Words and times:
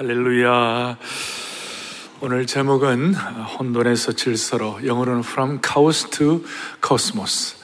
할렐루야. 0.00 0.96
오늘 2.22 2.46
제목은 2.46 3.14
혼돈에서 3.14 4.12
질서로 4.12 4.86
영어로는 4.86 5.20
From 5.20 5.60
Chaos 5.62 6.08
to 6.08 6.42
Cosmos. 6.82 7.56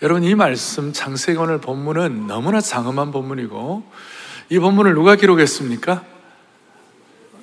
여러분 0.00 0.24
이 0.24 0.34
말씀 0.34 0.94
오늘 1.38 1.60
본문은 1.60 2.26
너무나 2.26 2.62
장엄한 2.62 3.12
본문이고 3.12 3.84
이 4.48 4.58
본문을 4.58 4.94
누가 4.94 5.14
기록했습니까? 5.16 6.04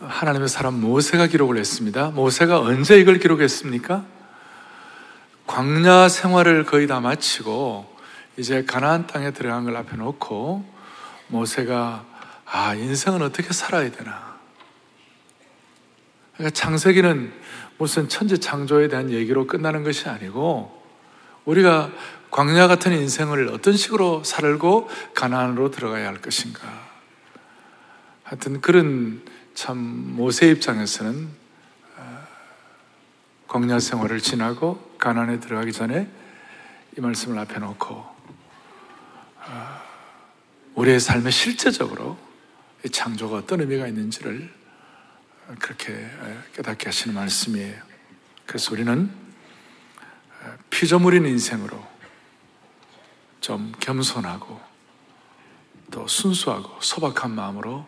하나님의 0.01 0.47
사람 0.47 0.81
모세가 0.81 1.27
기록을 1.27 1.57
했습니다. 1.57 2.09
모세가 2.09 2.61
언제 2.61 2.99
이걸 2.99 3.19
기록했습니까? 3.19 4.05
광야 5.45 6.09
생활을 6.09 6.65
거의 6.65 6.87
다 6.87 6.99
마치고 6.99 7.95
이제 8.37 8.65
가나안 8.65 9.05
땅에 9.05 9.29
들어간 9.29 9.65
걸 9.65 9.77
앞에 9.77 9.95
놓고 9.97 10.65
모세가 11.27 12.14
아 12.57 12.73
인생은 12.73 13.21
어떻게 13.21 13.51
살아야 13.51 13.91
되나 13.91 14.37
그러니까 16.35 16.53
창세기는 16.53 17.33
무슨 17.77 18.07
천지 18.07 18.37
창조에 18.37 18.87
대한 18.87 19.11
얘기로 19.11 19.45
끝나는 19.45 19.83
것이 19.83 20.07
아니고 20.07 20.81
우리가 21.43 21.91
광야 22.31 22.69
같은 22.69 22.93
인생을 22.93 23.49
어떤 23.49 23.75
식으로 23.75 24.23
살고 24.23 24.89
가나안으로 25.13 25.69
들어가야 25.69 26.07
할 26.07 26.21
것인가. 26.21 26.61
하여튼 28.23 28.61
그런 28.61 29.21
참 29.53 29.77
모세 30.15 30.47
입장에서는 30.47 31.27
어, 31.97 32.27
광야 33.49 33.79
생활을 33.79 34.21
지나고 34.21 34.95
가나안에 34.97 35.41
들어가기 35.41 35.73
전에 35.73 36.09
이 36.97 37.01
말씀을 37.01 37.37
앞에 37.37 37.59
놓고 37.59 37.95
어, 37.95 39.81
우리의 40.75 41.01
삶에 41.01 41.29
실제적으로 41.31 42.24
창조가 42.89 43.37
어떤 43.37 43.61
의미가 43.61 43.87
있는지를 43.87 44.51
그렇게 45.59 46.09
깨닫게 46.55 46.85
하시는 46.87 47.13
말씀이에요. 47.15 47.81
그래서 48.45 48.73
우리는 48.73 49.11
피조물인 50.69 51.25
인생으로 51.25 51.85
좀 53.41 53.71
겸손하고 53.79 54.59
또 55.91 56.07
순수하고 56.07 56.81
소박한 56.81 57.31
마음으로 57.31 57.85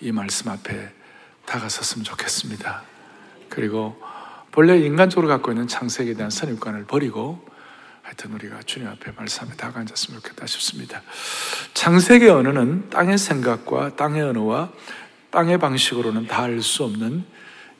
이 0.00 0.12
말씀 0.12 0.48
앞에 0.48 0.92
다가섰으면 1.46 2.04
좋겠습니다. 2.04 2.82
그리고 3.48 4.00
본래 4.52 4.78
인간적으로 4.78 5.28
갖고 5.28 5.50
있는 5.50 5.66
창세기에 5.66 6.14
대한 6.14 6.30
선입관을 6.30 6.84
버리고 6.84 7.44
하여튼 8.02 8.32
우리가 8.32 8.60
주님 8.62 8.88
앞에 8.88 9.12
말씀 9.16 9.46
앞에 9.46 9.56
다가 9.56 9.80
앉았으면 9.80 10.20
좋겠다 10.20 10.46
싶습니다. 10.46 11.02
창세기 11.74 12.28
언어는 12.28 12.90
땅의 12.90 13.18
생각과 13.18 13.96
땅의 13.96 14.22
언어와 14.22 14.70
땅의 15.30 15.58
방식으로는 15.58 16.26
다 16.26 16.42
알 16.44 16.60
수 16.62 16.84
없는 16.84 17.24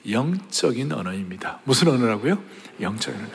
영적인 0.09 0.93
언어입니다. 0.93 1.61
무슨 1.65 1.89
언어라고요? 1.89 2.43
영적인 2.81 3.21
언어. 3.21 3.31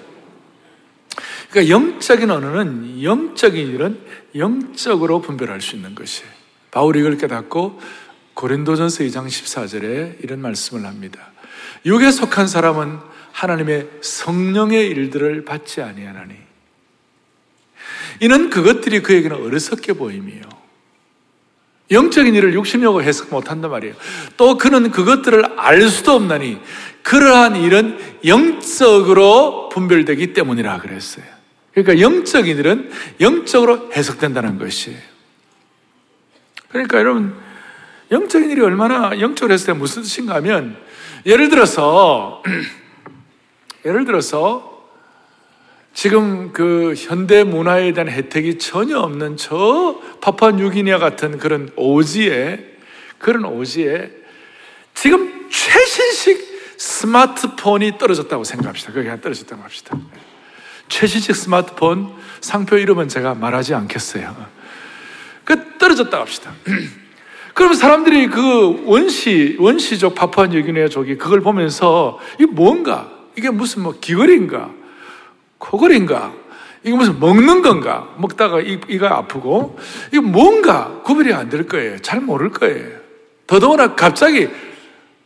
그러니까 1.50 1.74
영적인 1.74 2.32
언어는 2.32 3.04
영적인 3.04 3.68
일은 3.68 4.02
영적으로 4.36 5.22
분별할 5.22 5.62
수 5.62 5.76
있는 5.76 5.94
것이에요. 5.96 6.30
바울이 6.72 7.00
이걸 7.00 7.18
깨닫고 7.18 7.80
고린도전서 8.34 9.04
2장 9.06 9.28
14절에 9.28 10.24
이런 10.24 10.42
말씀을 10.42 10.86
합니다. 10.86 11.32
육에 11.86 12.12
속한 12.12 12.48
사람은 12.48 13.00
하나님의 13.32 13.90
성령의 14.02 14.88
일들을 14.88 15.46
받지 15.46 15.82
아니하나니 15.82 16.36
이는 18.22 18.50
그것들이 18.50 19.02
그에게는 19.02 19.46
어리석게 19.46 19.94
보임이요 19.94 20.42
영적인 21.92 22.34
일을 22.34 22.54
육신력으로 22.54 23.04
해석 23.04 23.30
못한단 23.30 23.70
말이에요. 23.70 23.96
또 24.38 24.58
그는 24.58 24.90
그것들을 24.92 25.60
알 25.60 25.82
수도 25.90 26.14
없나니 26.14 26.60
그러한 27.04 27.58
일은 27.58 28.00
영적으로 28.26 29.70
분별되기 29.70 30.34
때문이라 30.34 30.80
그랬어요. 30.80 31.26
그러니까 31.74 32.00
영적인 32.00 32.58
일은 32.58 32.90
영적으로 33.20 33.92
해석된다는 33.94 34.58
것이에요. 34.58 34.98
그러니까 36.70 36.98
여러분 36.98 37.36
영적인 38.12 38.50
일이 38.50 38.62
얼마나 38.62 39.20
영적으로 39.20 39.54
해석되면 39.54 39.80
무슨 39.80 40.02
뜻인가 40.02 40.36
하면 40.36 40.78
예를 41.26 41.50
들어서 41.50 42.42
예를 43.86 44.06
들어서 44.06 44.75
지금 45.96 46.52
그 46.52 46.94
현대 46.98 47.46
문화에 47.46 47.94
대한 47.94 48.10
혜택이 48.10 48.58
전혀 48.60 49.00
없는 49.00 49.38
저 49.38 49.98
파푸아 50.20 50.52
뉴기니아 50.52 51.00
같은 51.00 51.38
그런 51.38 51.72
오지에 51.78 52.60
그런 53.18 53.46
오지에 53.46 54.12
지금 54.94 55.50
최신식 55.50 56.76
스마트폰이 56.78 57.98
떨어졌다고 57.98 58.44
생각합시다. 58.44 58.92
그게 58.92 59.08
한 59.08 59.22
떨어졌다고 59.22 59.64
합시다. 59.64 59.98
최신식 60.90 61.34
스마트폰 61.34 62.14
상표 62.42 62.78
이름은 62.78 63.08
제가 63.08 63.34
말하지 63.34 63.74
않겠어요. 63.74 64.36
그 65.46 65.78
떨어졌다고 65.78 66.22
합시다. 66.22 66.52
그러면 67.56 67.78
사람들이 67.78 68.28
그 68.28 68.84
원시 68.86 69.56
원시족 69.60 70.14
파푸아 70.14 70.48
뉴기니아 70.48 70.90
족이 70.90 71.18
그걸 71.18 71.40
보면서 71.40 72.20
이게 72.38 72.48
뭔가 72.48 73.10
이게 73.38 73.50
무슨 73.50 73.84
뭐 73.84 73.98
귀걸이인가 74.02 74.84
코골인가? 75.58 76.34
이게 76.84 76.96
무슨 76.96 77.20
먹는 77.20 77.62
건가? 77.62 78.14
먹다가 78.18 78.62
이, 78.62 78.80
이가 78.88 79.18
아프고, 79.18 79.78
이거 80.12 80.22
뭔가 80.22 81.02
구별이 81.04 81.34
안 81.34 81.50
될 81.50 81.68
거예요. 81.68 81.98
잘 82.00 82.22
모를 82.22 82.52
거예요. 82.52 83.00
더더구나 83.48 83.96
갑자기 83.96 84.50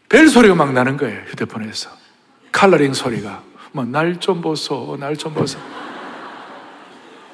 벨 0.08 0.28
소리가 0.28 0.56
막 0.56 0.72
나는 0.74 0.96
거예요. 0.98 1.22
휴대폰에서. 1.28 1.90
칼러링 2.52 2.94
소리가. 2.94 3.44
뭐, 3.74 3.86
날좀 3.86 4.42
보소, 4.42 4.98
날 5.00 5.16
좀 5.18 5.34
보소. 5.34 5.60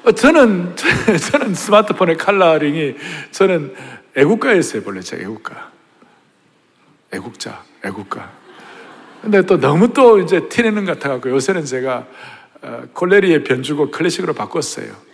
어, 0.04 0.12
저는, 0.12 0.74
저는 1.30 1.54
스마트폰의 1.54 2.16
칼러링이, 2.16 2.94
저는 3.30 3.74
애국가였어요, 4.16 4.82
원래 4.84 5.00
제 5.00 5.16
애국가. 5.18 5.70
애국자, 7.12 7.62
애국가. 7.84 8.30
근데 9.22 9.42
또 9.42 9.58
너무 9.58 9.92
또 9.92 10.20
이제 10.20 10.48
티내는 10.48 10.84
것 10.84 10.98
같아갖고 10.98 11.30
요새는 11.30 11.64
제가 11.64 11.96
어, 11.98 12.04
콜레리의 12.92 13.44
변주고 13.44 13.90
클래식으로 13.90 14.32
바꿨어요. 14.34 15.06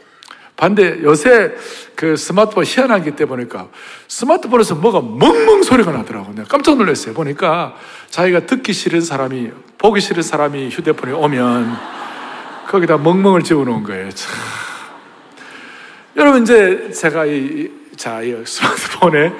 반대 0.57 1.03
요새 1.03 1.53
그 1.97 2.17
스마트폰 2.17 2.65
희한하기 2.65 3.17
때문에 3.17 3.47
스마트폰에서 4.07 4.77
뭐가 4.77 5.01
멍멍 5.01 5.63
소리가 5.63 5.91
나더라고. 5.91 6.33
내가 6.33 6.47
깜짝 6.47 6.77
놀랐어요. 6.77 7.15
보니까 7.15 7.75
자기가 8.11 8.47
듣기 8.47 8.73
싫은 8.73 9.01
사람이 9.01 9.51
보기 9.79 10.01
싫은 10.01 10.23
사람이 10.23 10.69
휴대폰에 10.69 11.13
오면 11.13 11.77
거기다 12.69 12.99
멍멍을 12.99 13.43
지어놓은 13.43 13.83
거예요. 13.83 14.11
참. 14.11 14.31
여러분 16.17 16.43
이제 16.43 16.91
제가 16.93 17.27
이, 17.27 17.71
자, 17.97 18.23
이 18.23 18.35
스마트폰에 18.45 19.33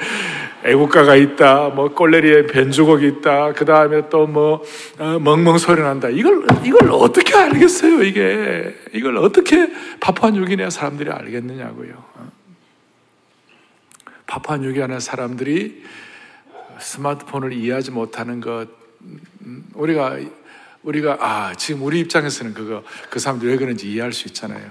애국가가 0.65 1.17
있다, 1.17 1.71
뭐 1.71 1.89
꼴레리에 1.89 2.47
변주곡이 2.47 3.07
있다, 3.09 3.53
그 3.53 3.65
다음에 3.65 4.09
또뭐 4.09 4.63
어, 4.99 5.19
멍멍 5.19 5.59
소리 5.59 5.83
난다. 5.83 6.09
이걸 6.09 6.45
이걸 6.65 6.91
어떻게 6.91 7.35
알겠어요? 7.35 8.03
이게 8.03 8.75
이걸 8.93 9.17
어떻게 9.17 9.69
파푸아뉴기니아 10.01 10.71
사람들이 10.71 11.11
알겠느냐고요. 11.11 11.95
어? 12.15 12.33
파푸아뉴기니아 14.27 15.01
사람들이 15.01 15.83
스마트폰을 16.79 17.53
이해하지 17.53 17.91
못하는 17.91 18.41
것 18.41 18.69
음, 19.45 19.65
우리가 19.75 20.19
우리가 20.83 21.19
아 21.21 21.55
지금 21.55 21.83
우리 21.83 22.01
입장에서는 22.01 22.55
그거 22.55 22.83
그 23.11 23.19
사람들이 23.19 23.51
왜 23.53 23.57
그런지 23.57 23.91
이해할 23.91 24.13
수 24.13 24.29
있잖아요. 24.29 24.71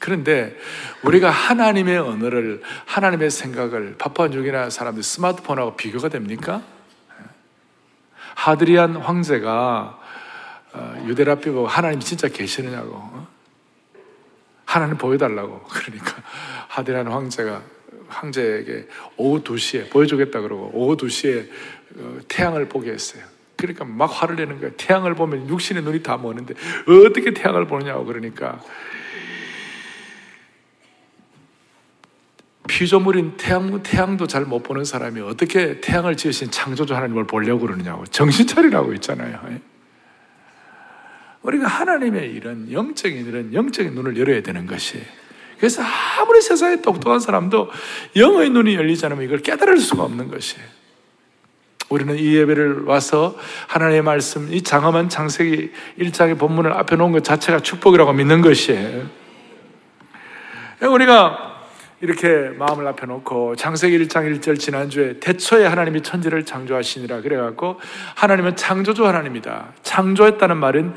예. 0.00 0.04
그런데 0.10 0.56
우리가 1.04 1.30
하나님의 1.30 1.98
언어를 1.98 2.62
하나님의 2.86 3.30
생각을 3.30 3.96
파푸아뉴기나 3.98 4.70
사람들 4.70 5.02
스마트폰하고 5.02 5.76
비교가 5.76 6.08
됩니까? 6.08 6.62
예. 7.20 7.24
하드리안 8.34 8.96
황제가 8.96 10.00
어, 10.72 11.04
유대라피 11.06 11.50
보고 11.50 11.66
하나님 11.66 12.00
진짜 12.00 12.28
계시느냐고 12.28 12.92
어? 12.94 13.28
하나님 14.64 14.96
보여달라고 14.96 15.62
그러니까 15.68 16.22
하드리안 16.68 17.08
황제가 17.08 17.62
황제에게 18.08 18.88
오후 19.16 19.42
2시에 19.42 19.90
보여주겠다 19.90 20.40
그러고 20.40 20.70
오후 20.72 20.96
2시에 20.96 21.48
어, 21.96 22.18
태양을 22.28 22.68
보게 22.68 22.92
했어요. 22.92 23.24
그러니까 23.56 23.84
막 23.84 24.06
화를 24.06 24.36
내는 24.36 24.58
거예요. 24.58 24.72
태양을 24.76 25.14
보면 25.14 25.48
육신의 25.48 25.82
눈이 25.82 26.02
다 26.02 26.16
머는데 26.16 26.54
어떻게 27.06 27.34
태양을 27.34 27.66
보느냐고 27.66 28.06
그러니까 28.06 28.60
피조물인 32.70 33.36
태양, 33.36 33.82
태양도 33.82 34.28
잘 34.28 34.44
못 34.44 34.62
보는 34.62 34.84
사람이 34.84 35.20
어떻게 35.22 35.80
태양을 35.80 36.16
지으신 36.16 36.52
창조주 36.52 36.94
하나님을 36.94 37.26
보려고 37.26 37.66
그러느냐고 37.66 38.04
정신 38.06 38.46
차리라고 38.46 38.94
있잖아요. 38.94 39.40
예? 39.50 39.60
우리가 41.42 41.66
하나님의 41.66 42.30
일은 42.30 42.70
영적인 42.70 43.26
일은 43.26 43.54
영적인 43.54 43.92
눈을 43.94 44.16
열어야 44.16 44.42
되는 44.42 44.66
것이 44.66 45.02
그래서 45.58 45.82
아무리 45.82 46.40
세상에 46.40 46.80
똑똑한 46.80 47.18
사람도 47.18 47.70
영의 48.16 48.50
눈이 48.50 48.76
열리지 48.76 49.04
않으면 49.06 49.24
이걸 49.24 49.38
깨달을 49.38 49.78
수가 49.78 50.04
없는 50.04 50.28
것이에요. 50.28 50.64
우리는 51.88 52.16
이 52.16 52.36
예배를 52.36 52.84
와서 52.84 53.36
하나님의 53.66 54.02
말씀, 54.02 54.52
이 54.52 54.62
장엄한 54.62 55.08
창세기 55.08 55.72
1장의 55.98 56.38
본문을 56.38 56.72
앞에 56.72 56.94
놓은 56.94 57.10
것 57.10 57.24
자체가 57.24 57.60
축복이라고 57.60 58.12
믿는 58.12 58.42
것이에요. 58.42 59.10
우리가 60.82 61.49
이렇게 62.02 62.50
마음을 62.56 62.86
앞에 62.88 63.06
놓고 63.06 63.56
창세기 63.56 63.98
1장 63.98 64.40
1절 64.40 64.58
지난주에 64.58 65.20
대초에 65.20 65.66
하나님이 65.66 66.02
천지를 66.02 66.44
창조하시니라 66.44 67.20
그래갖고 67.20 67.78
하나님은 68.14 68.56
창조주 68.56 69.06
하나님이다. 69.06 69.74
창조했다는 69.82 70.56
말은 70.56 70.94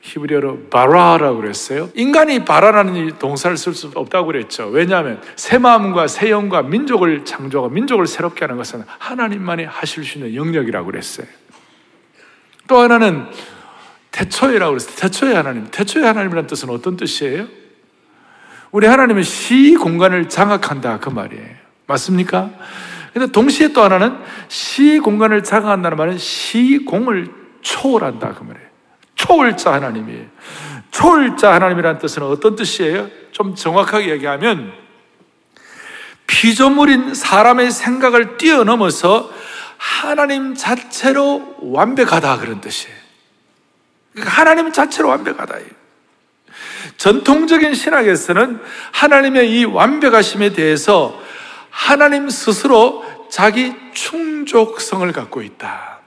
히브리어로 0.00 0.68
바라라고 0.70 1.38
그랬어요. 1.38 1.90
인간이 1.94 2.44
바라라는 2.44 3.18
동사를 3.18 3.56
쓸 3.56 3.74
수 3.74 3.90
없다고 3.94 4.28
그랬죠. 4.28 4.68
왜냐하면 4.68 5.20
새 5.34 5.58
마음과 5.58 6.06
새 6.06 6.30
영과 6.30 6.62
민족을 6.62 7.24
창조하고 7.24 7.70
민족을 7.70 8.06
새롭게 8.06 8.44
하는 8.44 8.56
것은 8.56 8.84
하나님만이 8.86 9.64
하실 9.64 10.04
수 10.04 10.18
있는 10.18 10.34
영역이라고 10.34 10.86
그랬어요. 10.86 11.26
또 12.68 12.78
하나는 12.78 13.26
태초에라고 14.12 14.72
그랬어요. 14.72 14.96
태초의 14.96 15.34
하나님. 15.34 15.66
태초의 15.70 16.06
하나님이라는 16.06 16.46
뜻은 16.46 16.70
어떤 16.70 16.96
뜻이에요? 16.96 17.65
우리 18.76 18.86
하나님은 18.86 19.22
시 19.22 19.74
공간을 19.74 20.28
장악한다 20.28 20.98
그 20.98 21.08
말이에요. 21.08 21.48
맞습니까? 21.86 22.50
근데 23.14 23.32
동시에 23.32 23.68
또 23.68 23.82
하나는 23.82 24.18
시 24.48 24.98
공간을 24.98 25.42
장악한다는 25.44 25.96
말은 25.96 26.18
시공을 26.18 27.30
초월한다 27.62 28.34
그 28.34 28.44
말이에요. 28.44 28.68
초월자 29.14 29.72
하나님이에요. 29.72 30.26
초월자 30.90 31.54
하나님이라는 31.54 32.00
뜻은 32.00 32.22
어떤 32.24 32.54
뜻이에요? 32.54 33.08
좀 33.32 33.54
정확하게 33.54 34.10
얘기하면 34.10 34.74
피조물인 36.26 37.14
사람의 37.14 37.70
생각을 37.70 38.36
뛰어넘어서 38.36 39.30
하나님 39.78 40.54
자체로 40.54 41.56
완벽하다 41.62 42.40
그런 42.40 42.60
뜻이에요. 42.60 42.94
그러니까 44.12 44.38
하나님 44.38 44.70
자체로 44.70 45.08
완벽하다. 45.08 45.54
전통적인 46.96 47.74
신학에서는 47.74 48.60
하나님의 48.92 49.50
이 49.52 49.64
완벽하심에 49.64 50.50
대해서 50.52 51.20
하나님 51.70 52.30
스스로 52.30 53.04
자기 53.30 53.74
충족성을 53.92 55.10
갖고 55.12 55.42
있다. 55.42 56.00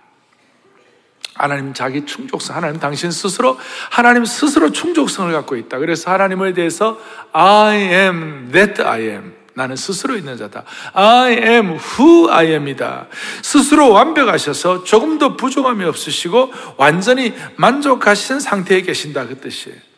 하나님 1.36 1.74
자기 1.74 2.06
충족성, 2.06 2.58
하나님 2.58 2.80
당신 2.80 3.12
스스로, 3.12 3.58
하나님 3.90 4.26
스스로 4.26 4.72
충족성을 4.72 5.32
갖고 5.32 5.56
있다. 5.56 5.78
그래서 5.78 6.12
하나님에 6.12 6.54
대해서 6.54 7.00
I 7.32 7.78
am 7.78 8.50
that 8.52 8.82
I 8.82 9.02
am. 9.04 9.40
나는 9.54 9.76
스스로 9.76 10.16
있는 10.16 10.38
자다. 10.38 10.64
I 10.94 11.34
am 11.34 11.78
who 11.78 12.30
I 12.30 12.48
am이다. 12.48 13.08
스스로 13.42 13.92
완벽하셔서 13.92 14.84
조금도 14.84 15.38
부족함이 15.38 15.84
없으시고 15.86 16.52
완전히 16.78 17.34
만족하신 17.56 18.40
상태에 18.40 18.82
계신다. 18.82 19.26
그 19.28 19.40
뜻이에요. 19.40 19.89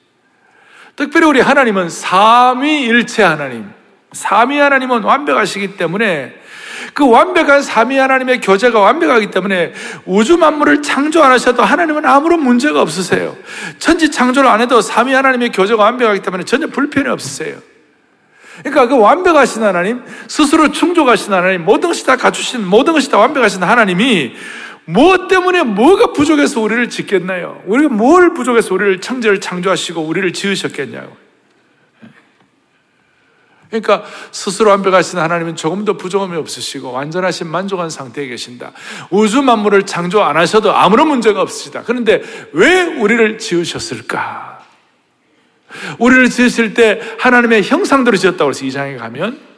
특별히 1.02 1.26
우리 1.26 1.42
하나님은 1.42 1.90
삼위일체 1.90 3.24
하나님, 3.24 3.72
삼위 4.12 4.60
하나님은 4.60 5.02
완벽하시기 5.02 5.76
때문에 5.76 6.36
그 6.94 7.10
완벽한 7.10 7.64
삼위 7.64 7.98
하나님의 7.98 8.40
교제가 8.40 8.80
완벽하기 8.80 9.32
때문에 9.32 9.74
우주 10.06 10.38
만물을 10.38 10.84
창조 10.84 11.24
안 11.24 11.32
하셔도 11.32 11.64
하나님은 11.64 12.06
아무런 12.06 12.44
문제가 12.44 12.84
없으세요. 12.84 13.36
천지 13.80 14.12
창조를 14.12 14.48
안 14.48 14.62
해도 14.62 14.80
삼위 14.80 15.12
하나님의 15.16 15.52
교제가 15.52 15.82
완벽하기 15.82 16.22
때문에 16.22 16.44
전혀 16.44 16.68
불편이 16.68 17.10
없으세요. 17.10 17.56
그러니까 18.60 18.86
그 18.86 18.96
완벽하신 18.96 19.64
하나님, 19.64 20.04
스스로 20.28 20.72
충족하신 20.72 21.34
하나님, 21.34 21.66
모든 21.66 21.90
것이 21.90 22.06
다 22.06 22.16
갖추신, 22.16 22.64
모든 22.68 22.94
것이 22.94 23.10
다 23.10 23.18
완벽하신 23.18 23.64
하나님이 23.64 24.36
무엇 24.92 25.28
때문에 25.28 25.64
뭐가 25.64 26.14
부족해서 26.14 26.60
우리를 26.62 26.90
짓겠나요? 26.90 27.62
우리가 27.66 27.94
뭘 27.94 28.34
부족해서 28.34 28.74
우리를 28.74 29.02
창조를 29.02 29.40
창조하시고 29.40 30.02
우리를 30.02 30.34
지으셨겠냐고. 30.34 31.16
그러니까 33.70 34.04
스스로 34.32 34.70
완벽하신 34.72 35.18
하나님은 35.18 35.56
조금도 35.56 35.96
부족함이 35.96 36.36
없으시고 36.36 36.92
완전하신 36.92 37.48
만족한 37.48 37.90
상태에 37.90 38.28
계신다. 38.28 38.74
우주 39.10 39.42
만물을 39.42 39.86
창조 39.86 40.22
안 40.22 40.36
하셔도 40.36 40.76
아무런 40.76 41.08
문제가 41.08 41.42
없으시다. 41.42 41.84
그런데 41.84 42.22
왜 42.52 42.84
우리를 42.84 43.38
지으셨을까? 43.38 44.60
우리를 46.00 46.30
지으실 46.30 46.74
때 46.74 47.00
하나님의 47.20 47.64
형상대로 47.64 48.18
지었다고 48.18 48.50
해서 48.50 48.66
이 48.66 48.72
장에 48.72 48.98
가면 48.98 49.51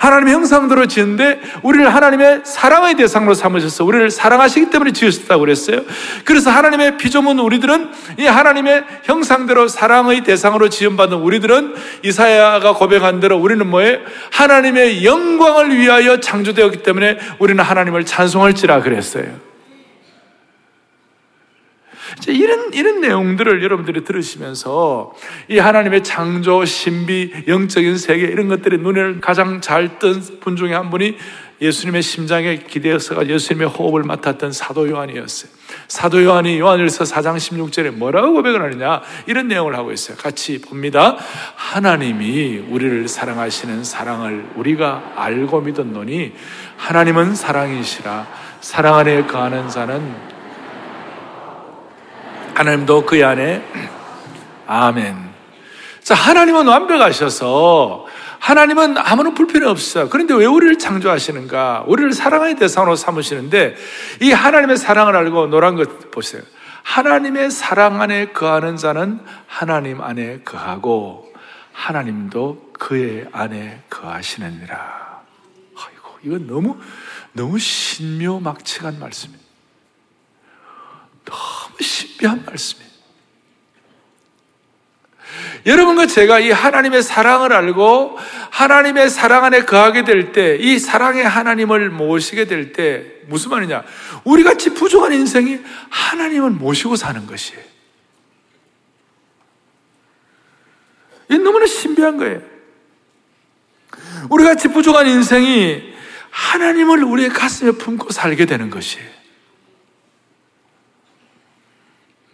하나님의 0.00 0.34
형상대로 0.34 0.86
지은데 0.86 1.40
우리를 1.62 1.92
하나님의 1.94 2.42
사랑의 2.44 2.94
대상으로 2.96 3.34
삼으셔서 3.34 3.84
우리를 3.84 4.10
사랑하시기 4.10 4.70
때문에 4.70 4.92
지으셨다고 4.92 5.40
그랬어요. 5.40 5.82
그래서 6.24 6.50
하나님의 6.50 6.96
피조물 6.96 7.38
우리들은 7.40 7.90
이 8.18 8.26
하나님의 8.26 8.84
형상대로 9.04 9.68
사랑의 9.68 10.22
대상으로 10.22 10.68
지음받은 10.68 11.18
우리들은 11.18 11.74
이사야가 12.02 12.74
고백한 12.74 13.20
대로 13.20 13.36
우리는 13.36 13.66
뭐에 13.66 14.00
하나님의 14.32 15.04
영광을 15.04 15.76
위하여 15.76 16.20
창조되었기 16.20 16.82
때문에 16.82 17.18
우리는 17.38 17.62
하나님을 17.62 18.04
찬송할지라 18.04 18.82
그랬어요. 18.82 19.55
이런, 22.28 22.72
이런 22.72 23.00
내용들을 23.00 23.62
여러분들이 23.62 24.04
들으시면서 24.04 25.14
이 25.48 25.58
하나님의 25.58 26.04
창조, 26.04 26.64
신비, 26.64 27.44
영적인 27.48 27.96
세계 27.98 28.26
이런 28.26 28.48
것들이 28.48 28.78
눈을 28.78 29.20
가장 29.20 29.60
잘 29.60 29.98
뜬 29.98 30.40
분 30.40 30.56
중에 30.56 30.74
한 30.74 30.90
분이 30.90 31.16
예수님의 31.60 32.02
심장에 32.02 32.56
기대어서가 32.58 33.28
예수님의 33.28 33.68
호흡을 33.68 34.02
맡았던 34.02 34.52
사도 34.52 34.88
요한이었어요. 34.90 35.50
사도 35.88 36.22
요한이 36.22 36.58
요한일서 36.58 37.04
4장 37.04 37.36
16절에 37.36 37.90
뭐라고 37.92 38.34
고백을 38.34 38.62
하느냐 38.62 39.00
이런 39.26 39.48
내용을 39.48 39.74
하고 39.74 39.90
있어요. 39.90 40.16
같이 40.18 40.60
봅니다. 40.60 41.16
하나님이 41.56 42.64
우리를 42.68 43.08
사랑하시는 43.08 43.84
사랑을 43.84 44.46
우리가 44.56 45.14
알고 45.16 45.62
믿었노니 45.62 46.34
하나님은 46.76 47.34
사랑이시라 47.34 48.26
사랑 48.60 48.96
안에 48.96 49.24
거하는 49.24 49.68
자는 49.68 50.35
하나님도 52.56 53.04
그 53.04 53.24
안에 53.24 53.62
아멘. 54.66 55.14
자, 56.02 56.14
하나님은 56.14 56.66
완벽하셔서 56.66 58.06
하나님은 58.38 58.96
아무런 58.96 59.34
불편이 59.34 59.66
없어요. 59.66 60.08
그런데 60.08 60.34
왜 60.34 60.46
우리를 60.46 60.78
창조하시는가? 60.78 61.84
우리를 61.86 62.12
사랑의 62.14 62.56
대상으로 62.56 62.96
삼으시는데 62.96 63.76
이 64.22 64.32
하나님의 64.32 64.78
사랑을 64.78 65.16
알고 65.16 65.48
노란 65.48 65.76
것 65.76 66.10
보세요. 66.10 66.40
하나님의 66.82 67.50
사랑 67.50 68.00
안에 68.00 68.32
거하는 68.32 68.78
자는 68.78 69.20
하나님 69.46 70.00
안에 70.00 70.40
거하고 70.42 71.30
하나님도 71.74 72.72
그의 72.78 73.26
안에 73.32 73.82
거하시느니라. 73.90 75.20
아이고, 75.76 76.18
이건 76.22 76.46
너무 76.46 76.78
너무 77.32 77.58
신묘막측한 77.58 78.98
말씀이에요. 78.98 79.40
너무 81.26 81.82
신 81.82 82.05
비한 82.16 82.44
말씀이에요. 82.44 82.86
여러분과 85.66 86.06
제가 86.06 86.38
이 86.38 86.50
하나님의 86.52 87.02
사랑을 87.02 87.52
알고 87.52 88.18
하나님의 88.50 89.10
사랑 89.10 89.44
안에 89.44 89.64
거하게 89.64 90.04
될 90.04 90.32
때, 90.32 90.56
이 90.60 90.78
사랑의 90.78 91.24
하나님을 91.24 91.90
모시게 91.90 92.46
될 92.46 92.72
때, 92.72 93.04
무슨 93.26 93.50
말이냐? 93.50 93.82
우리 94.24 94.44
같이 94.44 94.72
부족한 94.74 95.12
인생이 95.12 95.58
하나님을 95.90 96.50
모시고 96.50 96.94
사는 96.94 97.26
것이에요. 97.26 97.62
이 101.30 101.38
너무나 101.38 101.66
신비한 101.66 102.16
거예요. 102.16 102.40
우리 104.30 104.44
같이 104.44 104.68
부족한 104.68 105.08
인생이 105.08 105.94
하나님을 106.30 107.02
우리의 107.02 107.30
가슴에 107.30 107.72
품고 107.72 108.10
살게 108.10 108.46
되는 108.46 108.70
것이에요. 108.70 109.15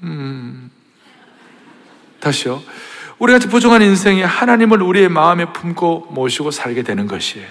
음, 0.03 0.71
다시요. 2.21 2.63
우리 3.19 3.33
같이 3.33 3.49
부족한 3.49 3.83
인생이 3.83 4.23
하나님을 4.23 4.83
우리의 4.83 5.09
마음에 5.09 5.53
품고 5.53 6.09
모시고 6.11 6.51
살게 6.51 6.83
되는 6.83 7.07
것이에요. 7.07 7.47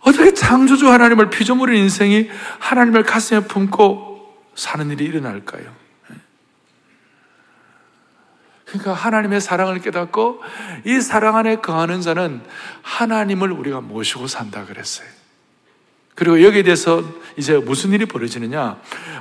어떻게 0.00 0.34
창조주 0.34 0.90
하나님을 0.90 1.30
피조물인 1.30 1.82
인생이 1.82 2.28
하나님을 2.58 3.04
가슴에 3.04 3.40
품고 3.40 4.50
사는 4.54 4.90
일이 4.90 5.04
일어날까요? 5.04 5.82
그러니까 8.66 8.94
하나님의 8.94 9.40
사랑을 9.40 9.80
깨닫고 9.80 10.40
이 10.86 11.00
사랑 11.00 11.36
안에 11.36 11.56
거하는 11.56 12.00
자는 12.00 12.42
하나님을 12.82 13.52
우리가 13.52 13.80
모시고 13.80 14.26
산다 14.26 14.64
그랬어요. 14.64 15.21
그리고 16.14 16.42
여기에 16.42 16.62
대해서 16.64 17.02
이제 17.36 17.56
무슨 17.56 17.92
일이 17.92 18.04
벌어지느냐? 18.04 18.76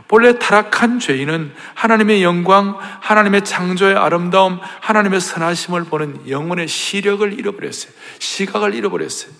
본래 0.07 0.37
타락한 0.37 0.99
죄인은 0.99 1.53
하나님의 1.73 2.21
영광, 2.23 2.77
하나님의 2.99 3.45
창조의 3.45 3.95
아름다움, 3.95 4.59
하나님의 4.81 5.21
선하심을 5.21 5.85
보는 5.85 6.29
영혼의 6.29 6.67
시력을 6.67 7.39
잃어버렸어요. 7.39 7.93
시각을 8.19 8.75
잃어버렸어요. 8.75 9.31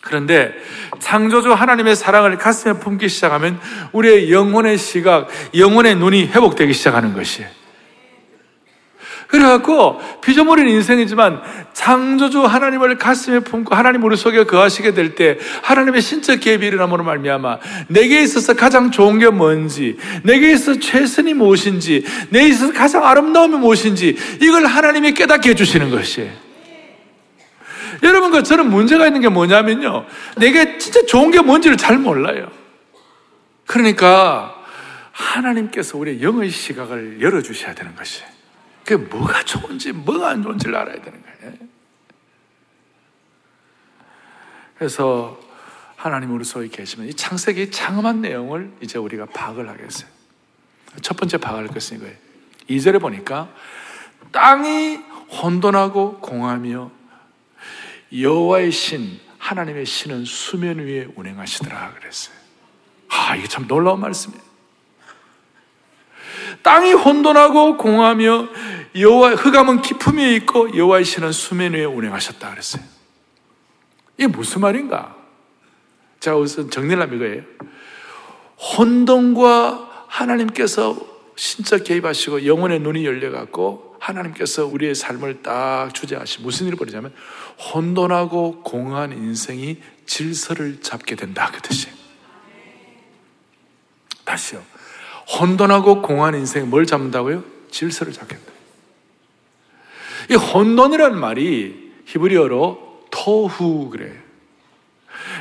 그런데 0.00 0.52
창조주 0.98 1.52
하나님의 1.52 1.94
사랑을 1.94 2.36
가슴에 2.36 2.80
품기 2.80 3.08
시작하면 3.08 3.60
우리의 3.92 4.32
영혼의 4.32 4.78
시각, 4.78 5.28
영혼의 5.54 5.94
눈이 5.96 6.26
회복되기 6.26 6.72
시작하는 6.72 7.12
것이에요. 7.14 7.61
그래갖고 9.32 9.98
피조물인 10.20 10.68
인생이지만 10.68 11.40
창조주 11.72 12.44
하나님을 12.44 12.98
가슴에 12.98 13.40
품고 13.40 13.74
하나님 13.74 14.04
우리 14.04 14.14
속에 14.14 14.44
거하시게 14.44 14.92
될 14.92 15.14
때 15.14 15.38
하나님의 15.62 16.02
신적 16.02 16.40
계획이 16.40 16.66
일어남으로 16.66 17.02
말미암아 17.02 17.58
내게 17.88 18.22
있어서 18.22 18.54
가장 18.54 18.90
좋은 18.90 19.18
게 19.18 19.28
뭔지 19.30 19.96
내게 20.22 20.52
있어서 20.52 20.78
최선이 20.78 21.32
무엇인지 21.34 22.04
내게 22.28 22.48
있어서 22.48 22.72
가장 22.74 23.06
아름다움이 23.06 23.56
무엇인지 23.56 24.16
이걸 24.42 24.66
하나님이 24.66 25.14
깨닫게 25.14 25.50
해주시는 25.50 25.90
것이에요. 25.90 26.30
여러분, 28.02 28.32
그 28.32 28.42
저는 28.42 28.68
문제가 28.68 29.06
있는 29.06 29.20
게 29.20 29.28
뭐냐면요. 29.28 30.06
내게 30.36 30.76
진짜 30.78 31.04
좋은 31.06 31.30
게 31.30 31.40
뭔지를 31.40 31.76
잘 31.76 31.98
몰라요. 31.98 32.48
그러니까 33.66 34.54
하나님께서 35.12 35.96
우리의 35.98 36.22
영의 36.22 36.50
시각을 36.50 37.18
열어주셔야 37.20 37.74
되는 37.74 37.94
것이에요. 37.94 38.41
그게 38.84 38.96
뭐가 38.96 39.44
좋은지, 39.44 39.92
뭐가 39.92 40.30
안 40.30 40.42
좋은지를 40.42 40.74
알아야 40.74 41.00
되는 41.00 41.22
거예요. 41.22 41.54
그래서 44.76 45.38
하나님 45.96 46.32
우리 46.32 46.44
속에 46.44 46.66
계시면 46.68 47.08
이 47.08 47.14
창세기 47.14 47.70
장엄한 47.70 48.22
내용을 48.22 48.72
이제 48.80 48.98
우리가 48.98 49.26
파악을 49.26 49.68
하겠어요. 49.68 50.10
첫 51.00 51.16
번째 51.16 51.38
파악할 51.38 51.68
것은 51.68 51.98
이거예요. 51.98 52.16
2절에 52.68 53.00
보니까 53.00 53.54
땅이 54.32 54.96
혼돈하고 55.30 56.18
공하며 56.18 56.90
여호와의 58.18 58.72
신, 58.72 59.20
하나님의 59.38 59.86
신은 59.86 60.24
수면 60.24 60.78
위에 60.80 61.08
운행하시더라 61.14 61.94
그랬어요. 61.94 62.36
아, 63.08 63.36
이게 63.36 63.46
참 63.46 63.66
놀라운 63.68 64.00
말씀이에요. 64.00 64.51
땅이 66.62 66.92
혼돈하고 66.92 67.76
공하며 67.76 68.48
여호와 68.96 69.34
흑암은 69.34 69.82
기품에 69.82 70.34
있고 70.36 70.76
여호와의 70.76 71.04
신은 71.04 71.32
수면 71.32 71.72
위에 71.72 71.84
운행하셨다 71.84 72.50
그랬어요. 72.50 72.82
이게 74.18 74.26
무슨 74.26 74.60
말인가? 74.60 75.16
자, 76.20 76.36
우선 76.36 76.70
정리를 76.70 77.02
하면 77.02 77.16
이거예요. 77.16 77.42
혼돈과 78.78 80.06
하나님께서 80.08 80.96
신적 81.34 81.84
개입하시고 81.84 82.46
영혼의 82.46 82.80
눈이 82.80 83.04
열려갖고 83.04 83.96
하나님께서 83.98 84.66
우리의 84.66 84.94
삶을 84.94 85.42
딱 85.42 85.94
주재하시 85.94 86.42
무슨 86.42 86.66
일이 86.66 86.76
벌어지냐면 86.76 87.14
혼돈하고 87.72 88.62
공허한 88.62 89.12
인생이 89.12 89.80
질서를 90.06 90.80
잡게 90.80 91.14
된다 91.14 91.50
그 91.52 91.62
뜻이에요. 91.62 91.94
다시요. 94.24 94.71
혼돈하고 95.38 96.02
공허한 96.02 96.34
인생이 96.34 96.66
뭘 96.66 96.86
잡는다고요? 96.86 97.42
질서를 97.70 98.12
잡게 98.12 98.36
된다. 98.36 98.52
이 100.30 100.34
혼돈이라는 100.34 101.18
말이 101.18 101.92
히브리어로 102.06 103.06
토후 103.10 103.88
그래요. 103.90 104.14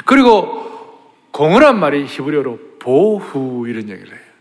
그리고 0.05 0.61
공허란 1.31 1.79
말이 1.79 2.05
히브리어로 2.05 2.59
보후 2.79 3.67
이런 3.67 3.89
얘기를 3.89 4.11
해요. 4.11 4.31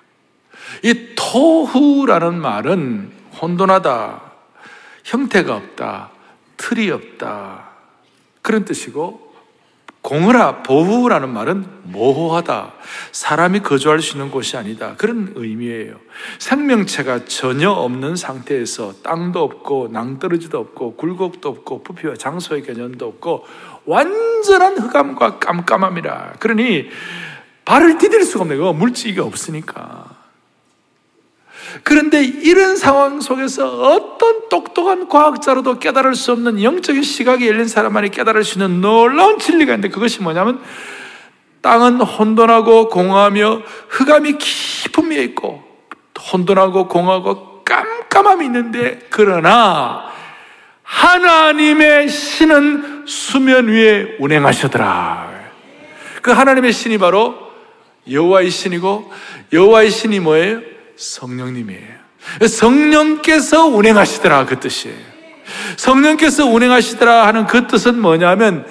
이 0.82 1.14
토후라는 1.16 2.40
말은 2.40 3.12
혼돈하다, 3.40 4.32
형태가 5.04 5.56
없다, 5.56 6.10
틀이 6.56 6.90
없다. 6.90 7.70
그런 8.42 8.64
뜻이고, 8.64 9.29
공허라, 10.02 10.62
보후라는 10.62 11.28
말은 11.28 11.66
모호하다. 11.84 12.72
사람이 13.12 13.60
거주할 13.60 14.00
수 14.00 14.16
있는 14.16 14.30
곳이 14.30 14.56
아니다. 14.56 14.94
그런 14.96 15.32
의미예요. 15.36 15.96
생명체가 16.38 17.26
전혀 17.26 17.70
없는 17.70 18.16
상태에서 18.16 18.94
땅도 19.02 19.42
없고, 19.42 19.88
낭떠러지도 19.92 20.58
없고, 20.58 20.96
굴곡도 20.96 21.48
없고, 21.48 21.82
부피와 21.82 22.14
장소의 22.14 22.62
개념도 22.62 23.06
없고, 23.06 23.44
완전한 23.84 24.78
흑암과 24.78 25.38
깜깜함이라. 25.38 26.34
그러니, 26.38 26.88
발을 27.66 27.98
디딜 27.98 28.24
수가 28.24 28.44
없네. 28.44 28.56
요 28.56 28.72
물질이 28.72 29.20
없으니까. 29.20 30.09
그런데 31.82 32.22
이런 32.24 32.76
상황 32.76 33.20
속에서 33.20 33.82
어떤 33.82 34.48
똑똑한 34.48 35.08
과학자로도 35.08 35.78
깨달을 35.78 36.14
수 36.14 36.32
없는 36.32 36.62
영적인 36.62 37.02
시각이 37.02 37.46
열린 37.46 37.68
사람만이 37.68 38.10
깨달을 38.10 38.44
수 38.44 38.58
있는 38.58 38.80
놀라운 38.80 39.38
진리가 39.38 39.74
있는데 39.74 39.88
그것이 39.88 40.22
뭐냐면 40.22 40.60
땅은 41.62 42.00
혼돈하고 42.00 42.88
공허하며 42.88 43.62
흑암이 43.88 44.38
깊은 44.38 45.10
위에 45.10 45.24
있고 45.24 45.62
혼돈하고 46.32 46.88
공허하고 46.88 47.64
깜깜함이 47.64 48.46
있는데 48.46 49.00
그러나 49.10 50.10
하나님의 50.82 52.08
신은 52.08 53.04
수면 53.06 53.68
위에 53.68 54.16
운행하시더라. 54.18 55.30
그 56.20 56.32
하나님의 56.32 56.72
신이 56.72 56.98
바로 56.98 57.50
여호와의 58.10 58.50
신이고 58.50 59.12
여호와의 59.52 59.90
신이 59.90 60.20
뭐예요? 60.20 60.69
성령님이에요. 61.00 62.10
성령께서 62.46 63.66
운행하시더라 63.66 64.44
그 64.44 64.60
뜻이에요. 64.60 64.98
성령께서 65.76 66.46
운행하시더라 66.46 67.26
하는 67.26 67.46
그 67.46 67.66
뜻은 67.66 67.98
뭐냐면 67.98 68.66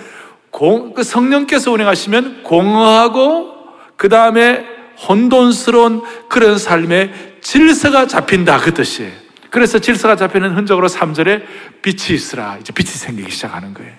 공, 0.51 0.93
그 0.93 1.03
성령께서 1.03 1.71
운행하시면 1.71 2.43
공허하고 2.43 3.53
그 3.97 4.09
다음에 4.09 4.65
혼돈스러운 5.07 6.03
그런 6.29 6.57
삶의 6.57 7.39
질서가 7.41 8.07
잡힌다 8.07 8.59
그 8.59 8.73
뜻이에요. 8.73 9.11
그래서 9.49 9.79
질서가 9.79 10.15
잡히는 10.15 10.55
흔적으로 10.55 10.87
3절에 10.87 11.43
빛이 11.81 12.15
있으라. 12.15 12.57
이제 12.61 12.71
빛이 12.71 12.89
생기기 12.89 13.31
시작하는 13.31 13.73
거예요. 13.73 13.93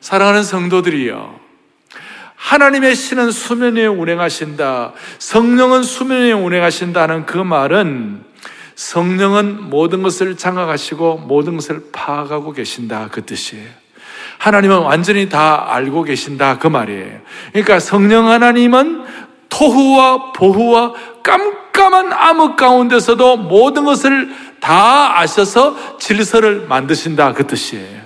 사랑하는 0.00 0.42
성도들이요. 0.42 1.41
하나님의 2.42 2.96
신은 2.96 3.30
수면 3.30 3.76
위에 3.76 3.86
운행하신다. 3.86 4.92
성령은 5.18 5.84
수면 5.84 6.22
위에 6.22 6.32
운행하신다는 6.32 7.24
그 7.24 7.38
말은 7.38 8.24
성령은 8.74 9.70
모든 9.70 10.02
것을 10.02 10.36
장악하시고 10.36 11.18
모든 11.18 11.56
것을 11.56 11.84
파악하고 11.92 12.52
계신다. 12.52 13.08
그 13.12 13.24
뜻이에요. 13.24 13.68
하나님은 14.38 14.78
완전히 14.78 15.28
다 15.28 15.72
알고 15.72 16.02
계신다. 16.02 16.58
그 16.58 16.66
말이에요. 16.66 17.20
그러니까 17.52 17.78
성령 17.78 18.28
하나님은 18.28 19.04
토후와 19.48 20.32
보후와 20.32 20.94
깜깜한 21.22 22.12
암흑 22.12 22.56
가운데서도 22.56 23.36
모든 23.36 23.84
것을 23.84 24.34
다 24.58 25.20
아셔서 25.20 25.98
질서를 25.98 26.66
만드신다. 26.66 27.34
그 27.34 27.46
뜻이에요. 27.46 28.01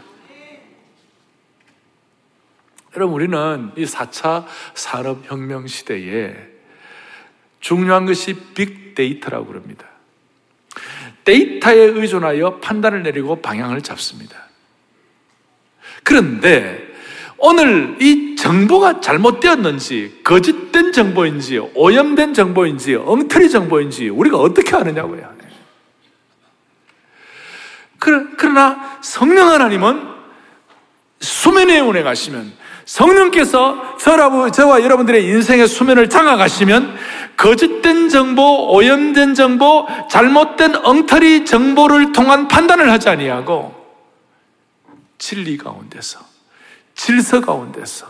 여러분, 2.96 3.14
우리는 3.14 3.70
이 3.76 3.84
4차 3.84 4.46
산업혁명 4.74 5.66
시대에 5.66 6.34
중요한 7.60 8.06
것이 8.06 8.34
빅데이터라고 8.54 9.46
그럽니다. 9.46 9.86
데이터에 11.24 11.76
의존하여 11.76 12.60
판단을 12.60 13.02
내리고 13.02 13.42
방향을 13.42 13.82
잡습니다. 13.82 14.46
그런데 16.04 16.86
오늘 17.36 17.96
이 18.00 18.34
정보가 18.36 19.00
잘못되었는지, 19.00 20.20
거짓된 20.24 20.92
정보인지, 20.92 21.58
오염된 21.74 22.32
정보인지, 22.32 22.94
엉터리 22.94 23.50
정보인지 23.50 24.08
우리가 24.08 24.38
어떻게 24.38 24.74
아느냐고요. 24.74 25.36
그러나 27.98 29.00
성령 29.02 29.50
하나님은 29.50 30.00
수면에 31.20 31.80
운행하시면 31.80 32.65
성령께서 32.87 33.97
저와 33.99 34.83
여러분들의 34.83 35.25
인생의 35.25 35.66
수면을 35.66 36.09
장악하시면 36.09 36.97
거짓된 37.37 38.09
정보, 38.09 38.73
오염된 38.73 39.35
정보, 39.35 39.87
잘못된 40.09 40.76
엉터리 40.76 41.45
정보를 41.45 42.12
통한 42.12 42.49
판단을 42.49 42.90
하지 42.90 43.09
아니하고 43.09 43.75
진리 45.19 45.59
가운데서, 45.59 46.21
질서 46.95 47.40
가운데서, 47.40 48.07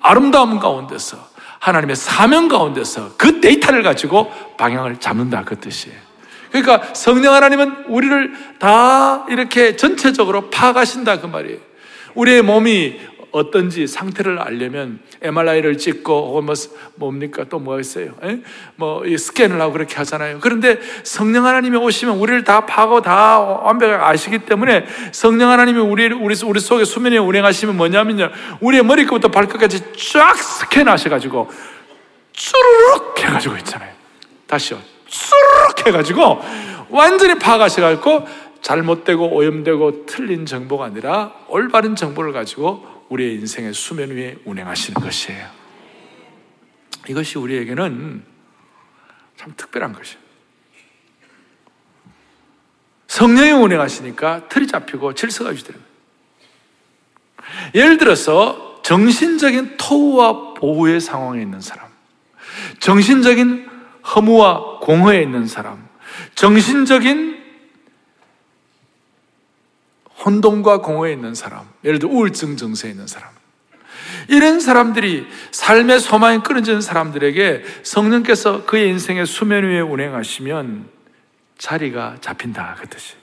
아름다움 0.00 0.60
가운데서, 0.60 1.34
하나님의 1.58 1.96
사명 1.96 2.48
가운데서 2.48 3.16
그 3.16 3.40
데이터를 3.40 3.82
가지고 3.82 4.30
방향을 4.56 5.00
잡는다 5.00 5.44
그 5.44 5.58
뜻이에요. 5.58 5.98
그러니까 6.52 6.94
성령 6.94 7.34
하나님은 7.34 7.86
우리를 7.88 8.58
다 8.58 9.24
이렇게 9.28 9.74
전체적으로 9.74 10.50
파악하신다 10.50 11.20
그 11.20 11.26
말이에요. 11.26 11.58
우리의 12.14 12.42
몸이 12.42 13.00
어떤지 13.34 13.88
상태를 13.88 14.38
알려면 14.38 15.00
MRI를 15.20 15.76
찍고 15.76 16.28
혹은 16.28 16.44
뭐 16.44 16.54
뭡니까 16.94 17.44
또 17.50 17.58
뭐가 17.58 17.80
있어요? 17.80 18.12
에? 18.22 18.38
뭐 18.76 19.02
스캔을 19.04 19.60
하고 19.60 19.72
그렇게 19.72 19.96
하잖아요. 19.96 20.38
그런데 20.40 20.78
성령 21.02 21.44
하나님이 21.44 21.76
오시면 21.76 22.18
우리를 22.18 22.44
다 22.44 22.64
파고 22.64 23.02
다 23.02 23.40
완벽하게 23.40 24.04
아시기 24.04 24.38
때문에 24.38 24.86
성령 25.10 25.50
하나님이 25.50 25.80
우리 25.80 26.06
우리 26.12 26.36
우리 26.44 26.60
속에 26.60 26.84
수면에 26.84 27.18
운행하시면 27.18 27.76
뭐냐면요, 27.76 28.30
우리의 28.60 28.84
머리끝부터 28.84 29.26
발끝까지 29.28 29.82
쫙 30.12 30.36
스캔하셔 30.36 31.10
가지고 31.10 31.50
쭈르륵 32.32 33.18
해 33.18 33.26
가지고 33.32 33.56
있잖아요. 33.56 33.90
다시요, 34.46 34.78
쭈르륵 35.08 35.88
해 35.88 35.90
가지고 35.90 36.40
완전히 36.88 37.36
파가셔가지고 37.36 38.28
잘못되고 38.62 39.34
오염되고 39.34 40.06
틀린 40.06 40.46
정보가 40.46 40.84
아니라 40.84 41.32
올바른 41.48 41.96
정보를 41.96 42.32
가지고 42.32 42.93
우리의 43.08 43.34
인생의 43.34 43.74
수면 43.74 44.10
위에 44.10 44.36
운행하시는 44.44 45.00
것이에요. 45.00 45.48
이것이 47.08 47.38
우리에게는 47.38 48.24
참 49.36 49.52
특별한 49.56 49.92
것이에요. 49.92 50.24
성령이 53.06 53.52
운행하시니까 53.52 54.48
틀이 54.48 54.66
잡히고 54.66 55.14
질서가 55.14 55.52
유지되는 55.52 55.80
거예요. 55.80 55.94
예를 57.74 57.96
들어서 57.98 58.80
정신적인 58.82 59.76
토우와 59.76 60.54
보호의 60.54 61.00
상황에 61.00 61.40
있는 61.40 61.60
사람, 61.60 61.88
정신적인 62.80 63.68
허무와 64.14 64.78
공허에 64.80 65.22
있는 65.22 65.46
사람, 65.46 65.88
정신적인 66.34 67.33
혼돈과 70.24 70.78
공허에 70.78 71.12
있는 71.12 71.34
사람, 71.34 71.68
예를 71.84 71.98
들어 71.98 72.10
우울증 72.12 72.56
증세에 72.56 72.90
있는 72.90 73.06
사람. 73.06 73.30
이런 74.28 74.60
사람들이 74.60 75.26
삶의 75.50 76.00
소망이 76.00 76.40
끊어지는 76.42 76.80
사람들에게 76.80 77.64
성령께서 77.82 78.64
그의 78.64 78.88
인생의 78.88 79.26
수면 79.26 79.64
위에 79.64 79.80
운행하시면 79.80 80.88
자리가 81.58 82.16
잡힌다. 82.20 82.76
그 82.80 82.88
뜻이. 82.88 83.14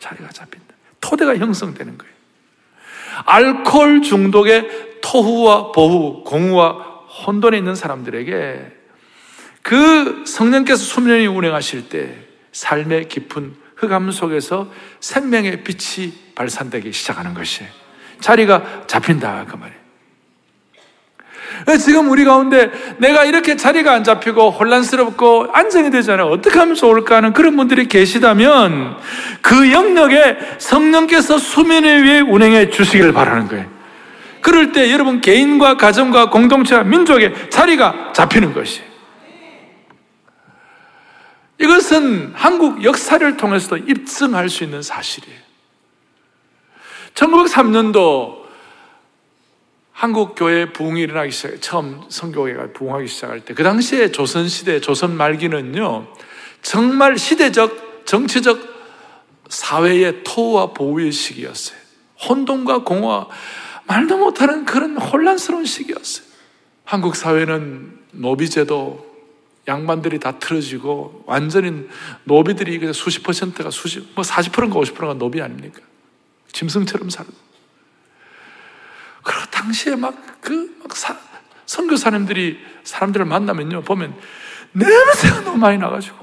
자리가 0.00 0.28
잡힌다. 0.30 0.74
토대가 1.00 1.36
형성되는 1.36 1.98
거예요. 1.98 2.14
알코올 3.24 4.02
중독의 4.02 5.00
토후와 5.02 5.72
보후, 5.72 6.22
공후와 6.24 6.72
혼돈에 7.26 7.58
있는 7.58 7.74
사람들에게 7.74 8.72
그 9.62 10.24
성령께서 10.26 10.82
수면 10.82 11.18
위에 11.18 11.26
운행하실 11.26 11.88
때 11.88 12.16
삶의 12.52 13.08
깊은 13.08 13.54
흑암 13.78 14.10
속에서 14.10 14.70
생명의 15.00 15.62
빛이 15.62 16.12
발산되기 16.34 16.92
시작하는 16.92 17.34
것이 17.34 17.64
자리가 18.20 18.84
잡힌다 18.86 19.46
그 19.48 19.56
말이에요. 19.56 19.78
지금 21.78 22.10
우리 22.10 22.24
가운데 22.24 22.70
내가 22.98 23.24
이렇게 23.24 23.56
자리가 23.56 23.92
안 23.92 24.04
잡히고 24.04 24.50
혼란스럽고 24.50 25.48
안정이 25.52 25.90
되잖아요. 25.90 26.26
어떻게 26.26 26.58
하면 26.58 26.74
좋을까 26.74 27.16
하는 27.16 27.32
그런 27.32 27.56
분들이 27.56 27.86
계시다면 27.88 28.96
그 29.40 29.72
영역에 29.72 30.38
성령께서 30.58 31.38
수면에 31.38 32.02
위해 32.02 32.20
운행해 32.20 32.70
주시기를 32.70 33.12
바라는 33.12 33.48
거예요. 33.48 33.66
그럴 34.40 34.72
때 34.72 34.92
여러분 34.92 35.20
개인과 35.20 35.76
가정과 35.76 36.30
공동체와 36.30 36.84
민족의 36.84 37.50
자리가 37.50 38.12
잡히는 38.14 38.54
것이 38.54 38.87
이것은 41.60 42.32
한국 42.34 42.84
역사를 42.84 43.36
통해서도 43.36 43.78
입증할 43.78 44.48
수 44.48 44.64
있는 44.64 44.82
사실이에요. 44.82 45.38
1903년도 47.14 48.38
한국 49.92 50.36
교회 50.36 50.72
부흥이 50.72 51.00
일어나기 51.00 51.32
시작, 51.32 51.60
처음 51.60 52.02
성교회가 52.08 52.72
부흥하기 52.72 53.08
시작할 53.08 53.40
때, 53.40 53.54
그 53.54 53.64
당시에 53.64 54.12
조선 54.12 54.46
시대, 54.46 54.80
조선 54.80 55.16
말기는요, 55.16 56.06
정말 56.62 57.18
시대적, 57.18 58.06
정치적 58.06 58.60
사회의 59.48 60.22
토와 60.22 60.72
보호의 60.72 61.10
시기였어요. 61.10 61.76
혼돈과 62.28 62.84
공허와 62.84 63.26
말도 63.86 64.18
못하는 64.18 64.64
그런 64.64 64.96
혼란스러운 64.96 65.64
시기였어요. 65.64 66.26
한국 66.84 67.16
사회는 67.16 67.98
노비제도, 68.12 69.07
양반들이 69.68 70.18
다 70.18 70.38
틀어지고 70.38 71.24
완전히 71.26 71.86
노비들이 72.24 72.92
수십 72.94 73.22
퍼센트가 73.22 73.70
수십 73.70 74.14
뭐 74.14 74.24
40%인가 74.24 74.80
50%가 74.80 75.14
노비 75.14 75.40
아닙니까? 75.42 75.80
짐승처럼 76.52 77.10
살고. 77.10 77.32
그리고 79.22 79.46
당시에 79.50 79.94
막 79.94 80.40
그막 80.40 80.88
그, 80.88 80.96
선교사님들이 81.66 82.58
사람들을 82.82 83.26
만나면요 83.26 83.82
보면 83.82 84.16
냄새가 84.72 85.42
너무 85.42 85.58
많이 85.58 85.76
나가지고 85.76 86.16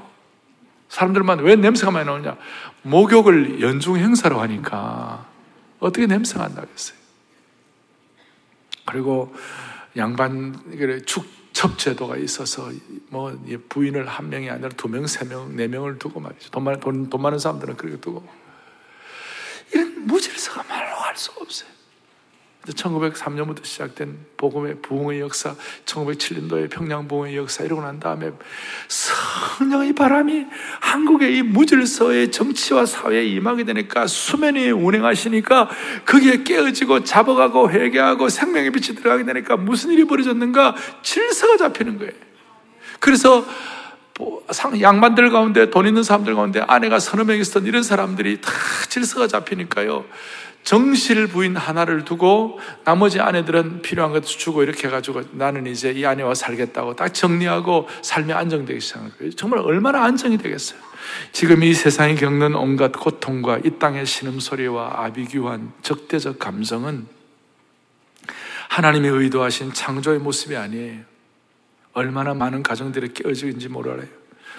사람들만 0.88 1.40
왜 1.40 1.54
냄새가 1.54 1.92
많이 1.92 2.06
나오냐? 2.06 2.36
목욕을 2.82 3.60
연중 3.60 3.96
행사로 3.96 4.40
하니까 4.40 5.26
어떻게 5.78 6.06
냄새가 6.06 6.44
안 6.44 6.54
나겠어요? 6.54 6.96
그리고 8.86 9.34
양반 9.96 10.58
축 11.06 11.26
첩제도가 11.56 12.18
있어서 12.18 12.70
뭐 13.08 13.34
부인을 13.70 14.06
한 14.06 14.28
명이 14.28 14.50
아니라 14.50 14.68
두 14.76 14.88
명, 14.88 15.06
세 15.06 15.24
명, 15.24 15.56
네 15.56 15.66
명을 15.68 15.98
두고 15.98 16.20
말이죠. 16.20 16.50
돈 16.50 16.64
돈, 16.80 17.08
돈 17.08 17.22
많은 17.22 17.38
사람들은 17.38 17.78
그렇게 17.78 17.98
두고. 17.98 18.28
이런 19.72 20.06
무질서가 20.06 20.64
말로 20.64 20.94
할 20.96 21.16
수가 21.16 21.40
없어요. 21.40 21.75
1903년부터 22.74 23.64
시작된 23.64 24.18
복음의 24.36 24.82
부흥의 24.82 25.20
역사, 25.20 25.54
1907년도에 25.84 26.70
평양 26.70 27.06
부흥의 27.08 27.36
역사 27.36 27.64
이러고 27.64 27.82
난 27.82 28.00
다음에 28.00 28.30
성령의 28.88 29.94
바람이 29.94 30.46
한국의 30.80 31.36
이 31.36 31.42
무질서의 31.42 32.30
정치와 32.30 32.86
사회에 32.86 33.24
임하게 33.24 33.64
되니까 33.64 34.06
수면이 34.06 34.70
운행하시니까 34.70 35.70
그게 36.04 36.42
깨어지고 36.42 37.04
잡아가고 37.04 37.70
회개하고 37.70 38.28
생명의 38.28 38.72
빛이 38.72 38.96
들어가게 38.96 39.24
되니까 39.24 39.56
무슨 39.56 39.90
일이 39.90 40.04
벌어졌는가 40.04 40.74
질서가 41.02 41.56
잡히는 41.56 41.98
거예요. 41.98 42.12
그래서 43.00 43.44
양반들 44.80 45.30
가운데 45.30 45.68
돈 45.70 45.86
있는 45.86 46.02
사람들 46.02 46.34
가운데 46.34 46.64
아내가 46.66 46.98
서너 46.98 47.24
명 47.24 47.38
있었던 47.38 47.66
이런 47.66 47.82
사람들이 47.82 48.40
다 48.40 48.50
질서가 48.88 49.26
잡히니까요. 49.26 50.04
정실 50.66 51.28
부인 51.28 51.54
하나를 51.54 52.04
두고 52.04 52.58
나머지 52.82 53.20
아내들은 53.20 53.82
필요한 53.82 54.10
것도 54.10 54.24
주고 54.24 54.64
이렇게 54.64 54.88
해가지고 54.88 55.22
나는 55.30 55.64
이제 55.68 55.92
이 55.92 56.04
아내와 56.04 56.34
살겠다고 56.34 56.96
딱 56.96 57.14
정리하고 57.14 57.88
삶이 58.02 58.32
안정되기 58.32 58.80
시작한 58.80 59.12
거예요. 59.16 59.30
정말 59.34 59.60
얼마나 59.60 60.02
안정이 60.02 60.38
되겠어요. 60.38 60.80
지금 61.30 61.62
이 61.62 61.72
세상이 61.72 62.16
겪는 62.16 62.56
온갖 62.56 62.90
고통과 62.90 63.58
이 63.58 63.78
땅의 63.78 64.06
신음소리와 64.06 65.04
아비규환 65.04 65.72
적대적 65.82 66.40
감성은 66.40 67.06
하나님의 68.68 69.12
의도하신 69.12 69.72
창조의 69.72 70.18
모습이 70.18 70.56
아니에요. 70.56 71.02
얼마나 71.92 72.34
많은 72.34 72.64
가정들이 72.64 73.14
깨어지는지 73.14 73.68
몰라요. 73.68 74.02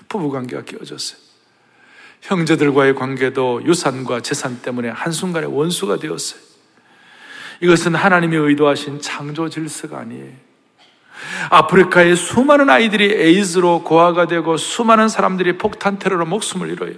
부부관계가 0.07 0.63
깨어졌어요. 0.63 1.26
형제들과의 2.27 2.95
관계도 2.95 3.63
유산과 3.65 4.19
재산 4.19 4.61
때문에 4.61 4.89
한순간에 4.89 5.47
원수가 5.47 5.97
되었어요. 5.97 6.41
이것은 7.61 7.95
하나님이 7.95 8.35
의도하신 8.35 9.01
창조 9.01 9.49
질서가 9.49 9.99
아니에요. 9.99 10.33
아프리카의 11.49 12.15
수많은 12.15 12.69
아이들이 12.69 13.11
에이즈로 13.11 13.83
고아가 13.83 14.27
되고 14.27 14.57
수많은 14.57 15.07
사람들이 15.07 15.57
폭탄 15.57 15.97
테러로 15.97 16.25
목숨을 16.25 16.69
잃어요. 16.69 16.93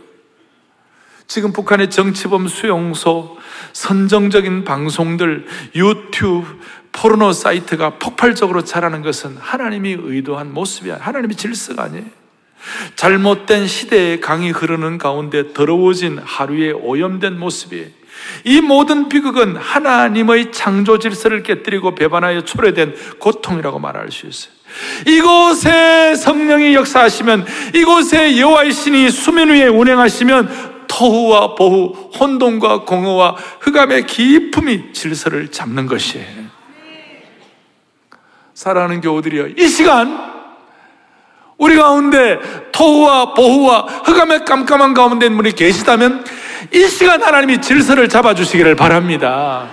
지금 1.28 1.54
북한의 1.54 1.92
정치범 1.92 2.48
수용소, 2.48 3.38
선정적인 3.74 4.64
방송들, 4.64 5.46
유튜브, 5.76 6.60
포르노 6.92 7.34
사이트가 7.34 8.00
폭발적으로 8.00 8.64
자라는 8.64 9.04
것은 9.04 9.38
하나님이 9.38 9.96
의도한 10.00 10.52
모습이. 10.52 10.90
하나님의 10.90 11.38
질서가 11.38 11.84
아니에요. 11.84 12.06
잘못된 12.96 13.68
시대의 13.68 14.22
강이 14.22 14.52
흐르는 14.52 14.98
가운데 14.98 15.54
더러워진 15.54 16.20
하루의 16.24 16.74
오염된 16.74 17.40
모습이에요. 17.40 17.88
이 18.44 18.62
모든 18.62 19.08
비극은 19.10 19.56
하나님의 19.56 20.52
창조 20.52 21.00
질서를 21.00 21.44
깨뜨리고 21.44 21.96
배반하여 21.96 22.42
초래된 22.42 22.96
고통이라고 23.20 23.80
말할 23.80 24.12
수 24.12 24.28
있어요. 24.28 24.54
이곳에 25.08 26.16
성령이 26.16 26.76
역사하시면 26.76 27.46
이곳에 27.76 28.38
여호와의 28.38 28.72
신이 28.72 29.10
수면 29.10 29.50
위에 29.50 29.68
운행하시면 29.68 30.88
토후와 30.88 31.56
보후, 31.56 32.12
혼돈과 32.20 32.84
공허와 32.84 33.36
흑암의 33.62 34.06
기품이 34.06 34.92
질서를 34.92 35.50
잡는 35.50 35.86
것이에요. 35.86 36.50
사랑하는 38.54 39.00
교우들이여, 39.00 39.50
이 39.58 39.68
시간 39.68 40.39
우리 41.60 41.76
가운데 41.76 42.40
토후와 42.72 43.34
보후와 43.34 43.82
흑암의 44.06 44.46
깜깜한 44.46 44.94
가운데 44.94 45.30
분이 45.30 45.52
계시다면 45.52 46.26
이 46.74 46.88
시간 46.88 47.22
하나님이 47.22 47.62
질서를 47.62 48.10
잡아주시기를 48.10 48.76
바랍니다. 48.76 49.68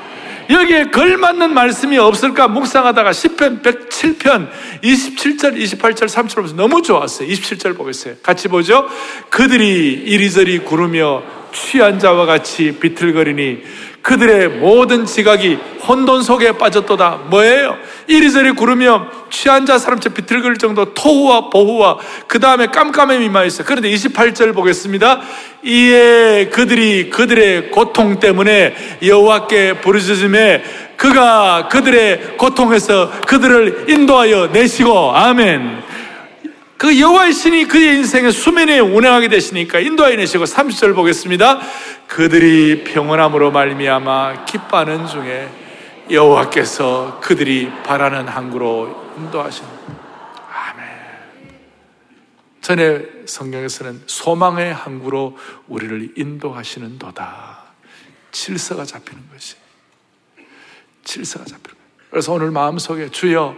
여기에 0.50 0.90
걸맞는 0.90 1.54
말씀이 1.54 1.96
없을까 1.98 2.48
묵상하다가 2.48 3.10
10편 3.10 3.62
107편 3.62 4.48
27절 4.82 5.56
28절 5.56 6.06
3절 6.06 6.34
보면서 6.34 6.54
너무 6.56 6.82
좋았어요. 6.82 7.28
27절 7.28 7.76
보겠어요. 7.76 8.14
같이 8.22 8.48
보죠. 8.48 8.86
그들이 9.30 9.92
이리저리 10.06 10.60
구르며 10.60 11.22
취한 11.56 11.98
자와 11.98 12.26
같이 12.26 12.76
비틀거리니 12.78 13.62
그들의 14.02 14.48
모든 14.60 15.04
지각이 15.06 15.58
혼돈 15.88 16.22
속에 16.22 16.52
빠졌도다. 16.52 17.22
뭐예요? 17.30 17.76
이리저리 18.06 18.52
구르며 18.52 19.08
취한 19.30 19.66
자 19.66 19.78
사람처럼 19.78 20.14
비틀거릴 20.14 20.58
정도 20.58 20.94
토후와 20.94 21.50
보후와 21.50 21.98
그 22.28 22.38
다음에 22.38 22.66
깜깜함이 22.66 23.24
임하였어요. 23.24 23.64
그런데 23.66 23.90
28절 23.90 24.54
보겠습니다. 24.54 25.22
이에 25.64 26.50
그들이 26.52 27.10
그들의 27.10 27.70
고통 27.70 28.20
때문에 28.20 28.76
여호와께 29.02 29.80
부르짖음에 29.80 30.62
그가 30.96 31.68
그들의 31.68 32.36
고통에서 32.36 33.10
그들을 33.26 33.86
인도하여 33.88 34.50
내시고 34.52 35.16
아멘. 35.16 35.86
그 36.76 37.00
여호와의 37.00 37.32
신이 37.32 37.68
그의 37.68 37.96
인생의 37.96 38.32
수면에 38.32 38.80
운행하게 38.80 39.28
되시니까 39.28 39.80
인도하여 39.80 40.16
내시고 40.16 40.44
30절 40.44 40.94
보겠습니다. 40.94 41.60
그들이 42.06 42.84
평온함으로 42.84 43.50
말미암아 43.50 44.44
기뻐하는 44.44 45.06
중에 45.06 45.48
여호와께서 46.10 47.20
그들이 47.22 47.70
바라는 47.82 48.28
항구로 48.28 49.14
인도하신 49.16 49.64
아멘. 50.52 50.86
전에 52.60 53.00
성경에서는 53.26 54.02
소망의 54.06 54.74
항구로 54.74 55.38
우리를 55.68 56.12
인도하시는 56.16 56.98
도다. 56.98 57.64
질서가 58.32 58.84
잡히는 58.84 59.30
것이. 59.32 59.56
질서가 61.04 61.46
잡히는 61.46 61.74
거예요. 61.74 62.10
그래서 62.10 62.32
오늘 62.34 62.50
마음속에 62.50 63.08
주여 63.08 63.56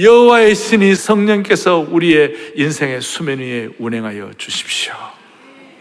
여호와의 0.00 0.54
신이 0.54 0.94
성령께서 0.94 1.78
우리의 1.78 2.52
인생의 2.54 3.00
수면 3.00 3.40
위에 3.40 3.68
운행하여 3.80 4.32
주십시오. 4.38 4.94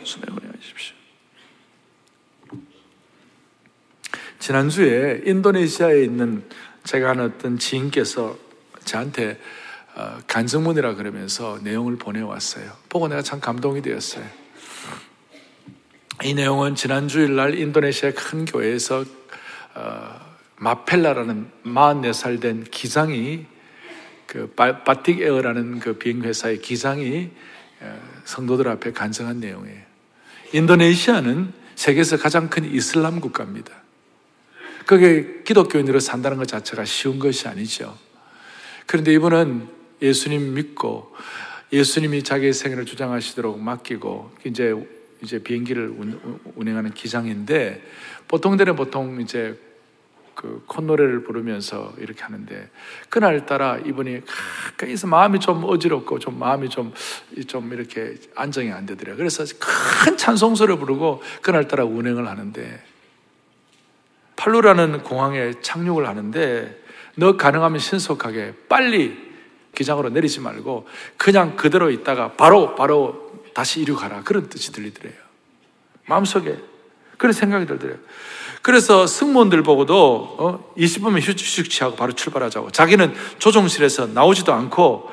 수면 0.03 0.30
운행하여 0.30 0.60
주십시오. 0.60 0.95
지난주에 4.39 5.21
인도네시아에 5.23 6.01
있는 6.01 6.43
제가 6.84 7.12
아는 7.12 7.25
어떤 7.25 7.60
지인께서 7.60 8.36
저한테 8.86 9.39
어, 9.93 10.17
간증문이라 10.25 10.95
그러면서 10.95 11.60
내용을 11.62 11.97
보내왔어요. 11.97 12.71
보고 12.89 13.08
내가 13.08 13.21
참 13.21 13.39
감동이 13.39 13.84
되었어요. 13.84 14.25
이 16.23 16.34
내용은 16.34 16.73
지난 16.73 17.08
주일날 17.08 17.60
인도네시아 17.60 18.13
큰 18.13 18.45
교회에서 18.45 19.06
어, 19.75 20.19
마펠라라는 20.56 21.51
44살 21.65 22.41
된 22.41 22.63
기장이 22.63 23.45
그 24.28 24.48
바틱 24.56 25.22
에어라는 25.22 25.80
그 25.80 25.94
비행회사의 25.94 26.62
기장이 26.62 27.32
어, 27.80 28.00
성도들 28.26 28.68
앞에 28.68 28.92
간증한 28.92 29.40
내용이에요. 29.40 29.82
인도네시아는 30.54 31.54
세계에서 31.76 32.18
가장 32.18 32.50
큰 32.50 32.66
이슬람 32.66 33.20
국가입니다. 33.20 33.72
그게 34.86 35.44
기독교인으로 35.44 36.00
산다는 36.00 36.38
것 36.38 36.48
자체가 36.48 36.86
쉬운 36.86 37.20
것이 37.20 37.48
아니죠. 37.48 37.98
그런데 38.86 39.13
이분은 39.13 39.68
예수님 40.02 40.54
믿고 40.54 41.13
예수님이 41.72 42.24
자기의 42.24 42.54
생애를 42.54 42.86
주장하시도록 42.86 43.60
맡기고 43.60 44.32
이제 44.46 44.74
이제 45.22 45.40
비행기를 45.40 45.96
운행하는 46.56 46.94
기장인데 46.94 47.84
보통 48.28 48.56
때는 48.56 48.76
보통 48.76 49.20
이제 49.20 49.60
그 50.38 50.62
콧노래를 50.67 51.23
부르면서 51.23 51.95
이렇게 51.97 52.21
하는데 52.21 52.69
그날따라 53.10 53.80
이분이 53.80 54.21
가까이서 54.78 55.08
마음이 55.08 55.39
좀 55.39 55.63
어지럽고 55.63 56.19
좀 56.19 56.38
마음이 56.38 56.69
좀, 56.69 56.93
좀 57.47 57.73
이렇게 57.73 58.13
안정이 58.36 58.71
안 58.71 58.86
되더래요. 58.86 59.17
그래서 59.17 59.43
큰 59.60 60.15
찬송소를 60.15 60.78
부르고 60.78 61.23
그날따라 61.41 61.86
운행을 61.86 62.28
하는데 62.28 62.84
팔루라는 64.36 65.02
공항에 65.02 65.54
착륙을 65.60 66.08
하는데 66.08 66.84
너 67.15 67.36
가능하면 67.36 67.80
신속하게 67.80 68.54
빨리 68.69 69.17
기장으로 69.73 70.10
내리지 70.10 70.39
말고 70.41 70.88
그냥 71.17 71.56
그대로 71.56 71.89
있다가 71.89 72.34
바로 72.34 72.76
바로 72.76 73.41
다시 73.56 73.82
이륙하라 73.82 74.21
그런 74.21 74.50
뜻이 74.50 74.71
들리더래요. 74.71 75.15
마음속에 76.06 76.60
그런 77.17 77.34
생각이 77.34 77.65
들더래요. 77.65 77.97
그래서 78.67 79.08
승무원들 79.08 79.63
보고도 79.63 80.36
어, 80.38 80.73
20분만 80.77 81.21
휴식 81.21 81.69
취하고 81.69 81.95
바로 81.95 82.12
출발하자고. 82.12 82.71
자기는 82.71 83.13
조종실에서 83.39 84.08
나오지도 84.08 84.51
않고 84.51 85.10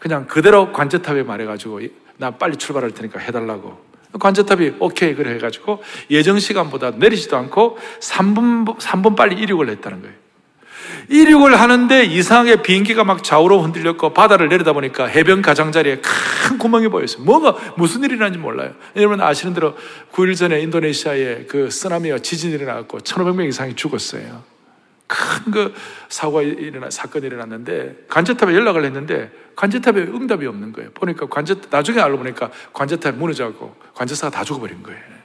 그냥 0.00 0.26
그대로 0.26 0.72
관제탑에 0.72 1.22
말해가지고 1.22 1.82
나 2.16 2.32
빨리 2.32 2.56
출발할 2.56 2.90
테니까 2.90 3.20
해달라고. 3.20 3.78
관제탑이 4.18 4.72
오케이 4.80 5.14
그래 5.14 5.34
해가지고 5.34 5.84
예정 6.10 6.40
시간보다 6.40 6.90
내리지도 6.96 7.36
않고 7.36 7.78
3분 8.00 8.76
3분 8.76 9.14
빨리 9.14 9.40
이륙을 9.40 9.68
했다는 9.68 10.02
거예요. 10.02 10.14
이륙을 11.08 11.58
하는데 11.58 12.04
이상하게 12.04 12.62
비행기가 12.62 13.04
막 13.04 13.22
좌우로 13.22 13.62
흔들렸고 13.62 14.12
바다를 14.12 14.48
내리다 14.48 14.72
보니까 14.72 15.06
해변 15.06 15.42
가장자리에 15.42 16.00
큰 16.00 16.58
구멍이 16.58 16.88
보였어요. 16.88 17.22
뭐가 17.24 17.74
무슨 17.76 18.02
일이 18.04 18.14
일어난지 18.14 18.38
몰라요. 18.38 18.72
여러분 18.96 19.20
아시는 19.20 19.54
대로 19.54 19.74
9일 20.12 20.36
전에 20.36 20.60
인도네시아에 20.60 21.44
그 21.46 21.70
쓰나미와 21.70 22.18
지진이 22.18 22.54
일어났고 22.54 22.98
1,500명 22.98 23.48
이상이 23.48 23.74
죽었어요. 23.74 24.42
큰 25.06 25.50
그 25.50 25.72
사고가 26.08 26.42
일어나 26.42 26.90
사건이 26.90 27.26
일어났는데 27.26 28.06
관제탑에 28.08 28.52
연락을 28.54 28.84
했는데 28.84 29.30
관제탑에 29.54 30.00
응답이 30.02 30.46
없는 30.46 30.72
거예요. 30.72 30.90
보니까 30.92 31.26
관제 31.26 31.54
나중에 31.70 32.00
알고 32.00 32.18
보니까 32.18 32.50
관제탑이 32.72 33.16
무너져고 33.16 33.76
관제사가 33.94 34.30
다 34.30 34.44
죽어버린 34.44 34.82
거예요. 34.82 35.15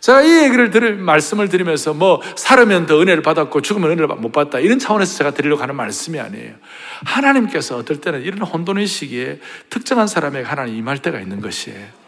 제가 0.00 0.22
이 0.22 0.44
얘기를 0.44 0.70
들을 0.70 0.96
말씀을 0.96 1.48
드리면서 1.48 1.94
뭐 1.94 2.20
살으면 2.36 2.86
더 2.86 3.00
은혜를 3.00 3.22
받았고 3.22 3.60
죽으면 3.62 3.90
은혜를 3.90 4.06
못 4.06 4.32
받다 4.32 4.58
이런 4.58 4.78
차원에서 4.78 5.16
제가 5.18 5.30
드리려고 5.32 5.62
하는 5.62 5.74
말씀이 5.74 6.18
아니에요. 6.20 6.54
하나님께서 7.04 7.76
어떨 7.76 8.00
때는 8.00 8.22
이런 8.22 8.40
혼돈의 8.42 8.86
시기에 8.86 9.40
특정한 9.70 10.06
사람에게 10.06 10.46
하나님 10.46 10.76
임할 10.76 10.98
때가 10.98 11.20
있는 11.20 11.40
것이에요. 11.40 12.06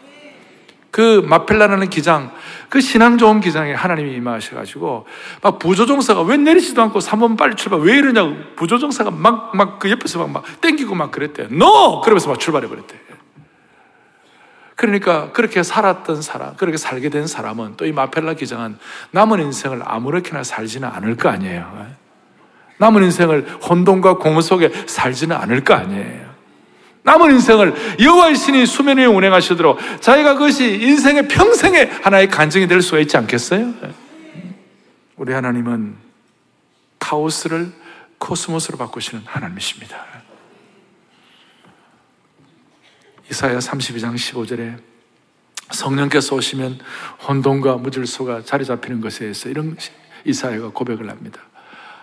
그 0.91 1.21
마펠라라는 1.23 1.91
기장, 1.91 2.31
그 2.67 2.81
신앙 2.81 3.19
좋은 3.19 3.41
기장에 3.41 3.73
하나님이 3.73 4.15
임하셔가지고 4.15 5.05
막 5.43 5.59
부조종사가 5.59 6.23
왜 6.23 6.35
내리지도 6.37 6.81
않고 6.81 6.97
3번 6.97 7.37
빨리 7.37 7.55
출발 7.55 7.81
왜 7.81 7.97
이러냐고 7.97 8.33
부조종사가 8.55 9.11
막 9.11 9.53
막 9.53 9.77
그 9.79 9.91
옆에서 9.91 10.19
막, 10.19 10.31
막 10.31 10.61
땡기고 10.61 10.95
막 10.95 11.11
그랬대요. 11.11 11.47
No! 11.51 12.01
그러면서 12.01 12.29
막 12.29 12.39
출발해 12.39 12.67
버렸대. 12.67 12.95
그러니까 14.79 15.33
그렇게 15.33 15.61
살았던 15.61 16.21
사람, 16.21 16.55
그렇게 16.55 16.77
살게 16.77 17.09
된 17.09 17.27
사람은 17.27 17.75
또 17.75 17.85
이 17.85 17.91
마펠라 17.91 18.35
기장은 18.35 18.77
남은 19.11 19.41
인생을 19.41 19.81
아무렇게나 19.83 20.43
살지는 20.43 20.87
않을 20.87 21.17
거 21.17 21.27
아니에요. 21.27 21.85
남은 22.77 23.03
인생을 23.03 23.57
혼돈과 23.69 24.19
공허 24.19 24.39
속에 24.39 24.71
살지는 24.87 25.35
않을 25.35 25.65
거 25.65 25.73
아니에요. 25.73 26.29
남은 27.03 27.31
인생을 27.31 27.75
여호와의 27.99 28.37
신이 28.37 28.65
수면 28.65 28.99
위에 28.99 29.05
운행하시도록 29.05 30.01
자기가 30.01 30.35
그것이 30.35 30.75
인생의 30.75 31.27
평생의 31.27 31.99
하나의 32.01 32.29
간증이 32.29 32.67
될 32.69 32.81
수가 32.81 32.99
있지 32.99 33.17
않겠어요? 33.17 33.73
우리 35.17 35.33
하나님은 35.33 35.97
카오스를 36.99 37.73
코스모스로 38.17 38.77
바꾸시는 38.77 39.23
하나님이십니다. 39.25 40.18
이사야 43.31 43.59
32장 43.59 44.15
15절에 44.15 44.77
성령께서 45.71 46.35
오시면 46.35 46.79
혼돈과 47.27 47.77
무질서가 47.77 48.41
자리 48.43 48.65
잡히는 48.65 49.01
것에 49.01 49.19
대해서 49.19 49.49
이런 49.49 49.77
이사야가 50.25 50.69
고백을 50.69 51.09
합니다. 51.09 51.41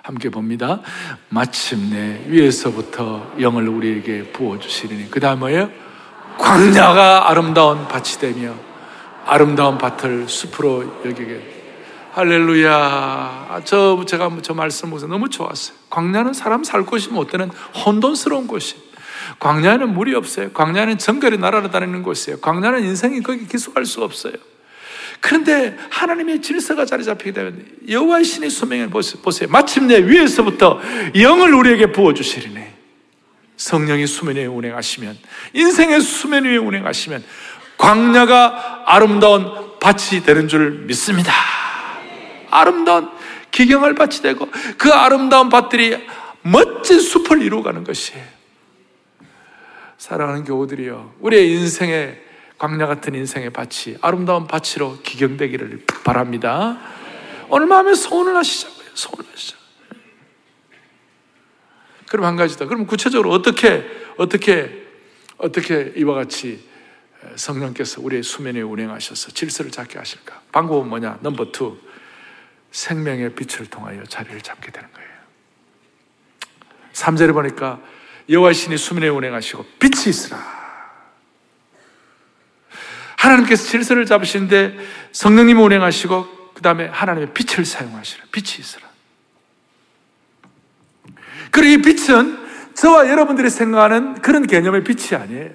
함께 0.03 0.29
봅니다. 0.29 0.83
마침내 1.31 2.23
위에서부터 2.29 3.35
영을 3.41 3.69
우리에게 3.69 4.31
부어주시리니. 4.31 5.11
그 5.11 5.19
다음 5.19 5.41
뭐예요? 5.41 5.69
광야가 6.39 7.29
아름다운 7.29 7.89
밭이 7.89 8.21
되며 8.21 8.55
아름다운 9.25 9.79
밭을 9.79 10.29
숲으로 10.29 11.03
여기게. 11.05 11.55
할렐루야. 12.13 13.63
저, 13.65 14.05
제가 14.07 14.31
저 14.43 14.55
말씀 14.55 14.91
보서 14.91 15.09
너무 15.09 15.29
좋았어요. 15.29 15.77
광야는 15.91 16.35
사람 16.35 16.63
살 16.63 16.87
곳이 16.87 17.09
못 17.09 17.27
되는 17.27 17.51
혼돈스러운 17.85 18.47
곳이. 18.47 18.86
광야에는 19.39 19.93
물이 19.95 20.15
없어요. 20.15 20.53
광야는 20.53 20.99
정글이 20.99 21.39
날아다니는 21.39 22.03
곳이에요. 22.03 22.41
광야는 22.41 22.85
인생이 22.85 23.23
거기 23.23 23.47
기속할 23.47 23.87
수가 23.87 24.07
없어요. 24.07 24.35
그런데 25.21 25.77
하나님의 25.91 26.43
질서가 26.43 26.85
자리 26.85 27.05
잡히게 27.05 27.33
되면 27.33 27.67
여호와의 27.89 28.25
신의 28.25 28.51
소명을 28.51 28.91
보세요. 28.91 29.49
마침내 29.49 29.99
위에서부터 29.99 30.81
영을 31.21 31.55
우리에게 31.55 31.93
부어 31.93 32.15
주시리네. 32.15 32.75
성령이 33.57 34.07
수면 34.07 34.37
위에 34.37 34.45
운행하시면 34.45 35.17
인생의 35.55 36.01
수면 36.03 36.45
위에 36.45 36.59
운행하시면 36.59 37.25
광야가 37.79 38.85
아름다운 38.87 39.79
밭이 39.81 40.23
되는 40.25 40.49
줄 40.49 40.85
믿습니다. 40.87 41.33
아름다운 42.51 43.09
기경할 43.51 43.95
밭이 43.95 44.21
되고 44.23 44.49
그 44.77 44.93
아름다운 44.93 45.49
밭들이 45.49 46.07
멋진 46.43 47.01
숲을 47.01 47.43
이루어가는 47.43 47.85
것이에요. 47.85 48.36
사랑하는 50.07 50.45
교우들이요. 50.45 51.17
우리의 51.19 51.51
인생의 51.55 52.23
광야 52.59 52.87
같은 52.87 53.17
인생의 53.17 53.51
밭이 53.51 53.97
아름다운 54.01 54.47
밭으로 54.47 55.01
기경되기를 55.03 55.85
바랍니다. 56.05 56.79
오늘 57.49 57.67
마음에 57.67 57.93
소원을 57.93 58.37
하시자고요. 58.37 58.87
소원을 58.95 59.33
하시자. 59.33 59.57
그럼 62.09 62.25
한 62.25 62.37
가지 62.37 62.57
더. 62.57 62.69
그럼 62.69 62.87
구체적으로 62.87 63.33
어떻게, 63.33 63.85
어떻게, 64.17 64.87
어떻게 65.39 65.93
이와 65.97 66.15
같이 66.15 66.65
성령께서 67.35 68.01
우리의 68.01 68.23
수면에 68.23 68.61
운행하셔서 68.61 69.33
질서를 69.33 69.73
잡게 69.73 69.99
하실까? 69.99 70.41
방법은 70.53 70.89
뭐냐? 70.89 71.19
number 71.21 71.51
two. 71.51 71.77
생명의 72.71 73.35
빛을 73.35 73.67
통하여 73.69 74.05
자리를 74.05 74.41
잡게 74.43 74.71
되는 74.71 74.89
거예요. 74.93 75.11
3절에 76.93 77.33
보니까 77.33 77.81
여호와 78.29 78.53
신이 78.53 78.77
수면에 78.77 79.09
운행하시고 79.09 79.65
빛이 79.79 80.09
있으라. 80.09 80.57
하나님께서 83.17 83.65
질서를 83.65 84.07
잡으시는데 84.07 84.77
성령님이 85.13 85.61
운행하시고 85.61 86.53
그 86.55 86.63
다음에 86.63 86.87
하나님의 86.87 87.35
빛을 87.35 87.65
사용하시라. 87.65 88.25
빛이 88.33 88.61
있으라. 88.61 88.87
그리고 91.51 91.81
이 91.81 91.83
빛은 91.83 92.47
저와 92.75 93.09
여러분들이 93.09 93.49
생각하는 93.49 94.21
그런 94.21 94.47
개념의 94.47 94.85
빛이 94.85 95.21
아니에요. 95.21 95.51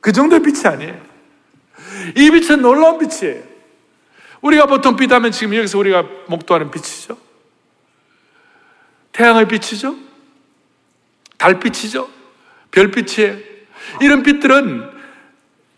그 0.00 0.12
정도의 0.12 0.42
빛이 0.42 0.66
아니에요. 0.66 1.00
이 2.16 2.30
빛은 2.30 2.62
놀라운 2.62 2.98
빛이에요. 2.98 3.42
우리가 4.40 4.66
보통 4.66 4.96
빛하면 4.96 5.32
지금 5.32 5.54
여기서 5.56 5.78
우리가 5.78 6.04
목도하는 6.28 6.70
빛이죠. 6.70 7.18
태양의 9.12 9.48
빛이죠. 9.48 10.07
달빛이죠. 11.38 12.08
별빛이에요. 12.70 13.36
이런 14.00 14.22
빛들은 14.22 14.90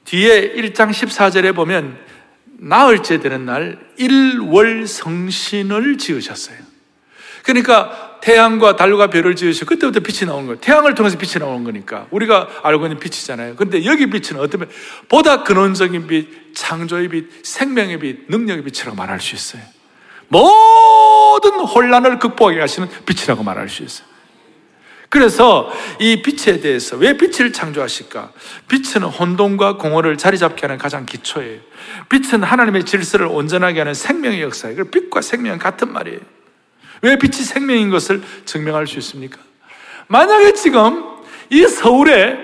뒤에 0.04 0.54
1장 0.54 0.90
14절에 0.90 1.54
보면 1.54 1.98
나흘째 2.58 3.20
되는 3.20 3.46
날 3.46 3.78
일월 3.96 4.86
성신을 4.86 5.98
지으셨어요. 5.98 6.56
그러니까 7.42 8.18
태양과 8.20 8.76
달과 8.76 9.08
별을 9.08 9.34
지으시고 9.34 9.66
그때부터 9.70 10.00
빛이 10.00 10.28
나오는 10.28 10.46
거예요. 10.46 10.60
태양을 10.60 10.94
통해서 10.94 11.16
빛이 11.16 11.34
나오는 11.38 11.64
거니까 11.64 12.06
우리가 12.10 12.48
알고 12.62 12.86
있는 12.86 12.98
빛이잖아요. 12.98 13.56
그런데 13.56 13.84
여기 13.86 14.10
빛은 14.10 14.38
어떤 14.38 14.68
보다 15.08 15.42
근원적인 15.42 16.06
빛, 16.06 16.54
창조의 16.54 17.08
빛, 17.08 17.44
생명의 17.44 17.98
빛, 17.98 18.26
능력의 18.28 18.64
빛이라고 18.64 18.94
말할 18.94 19.20
수 19.20 19.34
있어요. 19.34 19.62
모든 20.28 21.60
혼란을 21.60 22.18
극복하게 22.18 22.60
하시는 22.60 22.88
빛이라고 23.06 23.42
말할 23.42 23.68
수 23.68 23.82
있어요. 23.82 24.09
그래서 25.10 25.70
이 25.98 26.22
빛에 26.22 26.60
대해서 26.60 26.96
왜 26.96 27.16
빛을 27.16 27.52
창조하실까? 27.52 28.32
빛은 28.68 29.02
혼돈과 29.02 29.76
공허를 29.76 30.16
자리 30.16 30.38
잡게 30.38 30.62
하는 30.62 30.78
가장 30.78 31.04
기초예요. 31.04 31.60
빛은 32.08 32.44
하나님의 32.44 32.84
질서를 32.84 33.26
온전하게 33.26 33.80
하는 33.80 33.92
생명의 33.92 34.40
역사예요. 34.40 34.76
그 34.76 34.84
빛과 34.84 35.20
생명은 35.20 35.58
같은 35.58 35.92
말이에요. 35.92 36.20
왜 37.02 37.18
빛이 37.18 37.42
생명인 37.44 37.90
것을 37.90 38.22
증명할 38.44 38.86
수 38.86 38.98
있습니까? 39.00 39.38
만약에 40.06 40.52
지금 40.54 41.04
이 41.50 41.66
서울에 41.66 42.38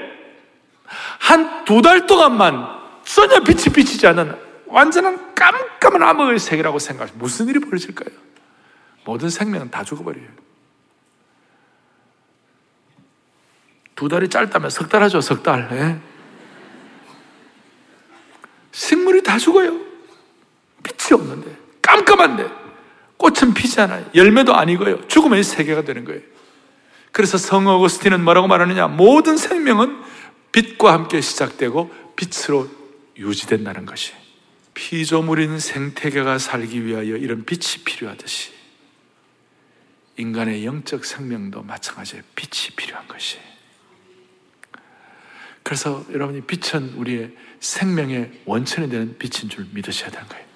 한 1.18 1.64
두 1.64 1.83
달 1.83 2.07
동안만 2.07 2.66
전혀 3.05 3.40
빛이 3.40 3.72
비치지 3.74 4.07
않은 4.09 4.35
완전한 4.66 5.35
깜깜한 5.35 6.02
암흑의 6.02 6.38
세계라고 6.40 6.79
생각하시면 6.81 7.20
무슨 7.20 7.48
일이 7.48 7.61
벌어질까요? 7.61 8.09
모든 9.05 9.29
생명은 9.31 9.70
다 9.70 9.85
죽어버려요. 9.85 10.26
두 13.96 14.09
달이 14.09 14.28
짧다면 14.28 14.70
석 14.70 14.88
달 14.88 15.02
하죠, 15.02 15.20
석 15.20 15.42
달. 15.42 15.68
예? 15.72 15.98
식물이 18.72 19.22
다 19.22 19.38
죽어요. 19.38 19.80
빛이 20.82 21.18
없는데, 21.18 21.56
깜깜한데, 21.82 22.48
꽃은 23.16 23.54
피지 23.54 23.80
않아요. 23.80 24.09
열매도 24.14 24.54
아니고요. 24.54 25.09
죽으면 25.09 25.42
세계가 25.42 25.82
되는 25.82 26.04
거예요. 26.04 26.20
그래서 27.11 27.38
성 27.38 27.66
어거스틴은 27.66 28.22
뭐라고 28.22 28.46
말하느냐? 28.46 28.88
모든 28.88 29.38
생명은 29.38 29.96
빛과 30.52 30.92
함께 30.92 31.22
시작되고 31.22 32.12
빛으로 32.16 32.68
유지된다는 33.16 33.87
것이. 33.87 34.12
피조물인 34.74 35.59
생태계가 35.59 36.37
살기 36.38 36.85
위하여 36.85 37.16
이런 37.16 37.46
빛이 37.46 37.82
필요하듯이 37.85 38.52
인간의 40.18 40.66
영적 40.66 41.06
생명도 41.06 41.62
마찬가지예요. 41.62 42.22
빛이 42.35 42.76
필요한 42.76 43.09
것이. 43.09 43.38
그래서 45.66 46.07
여러분이 46.12 46.42
빛은 46.42 46.90
우리의 46.90 47.33
생명의 47.59 48.31
원천이 48.44 48.88
되는 48.88 49.18
빛인 49.18 49.50
줄 49.50 49.66
믿으셔야 49.72 50.12
되는 50.12 50.29
거예요. 50.29 50.46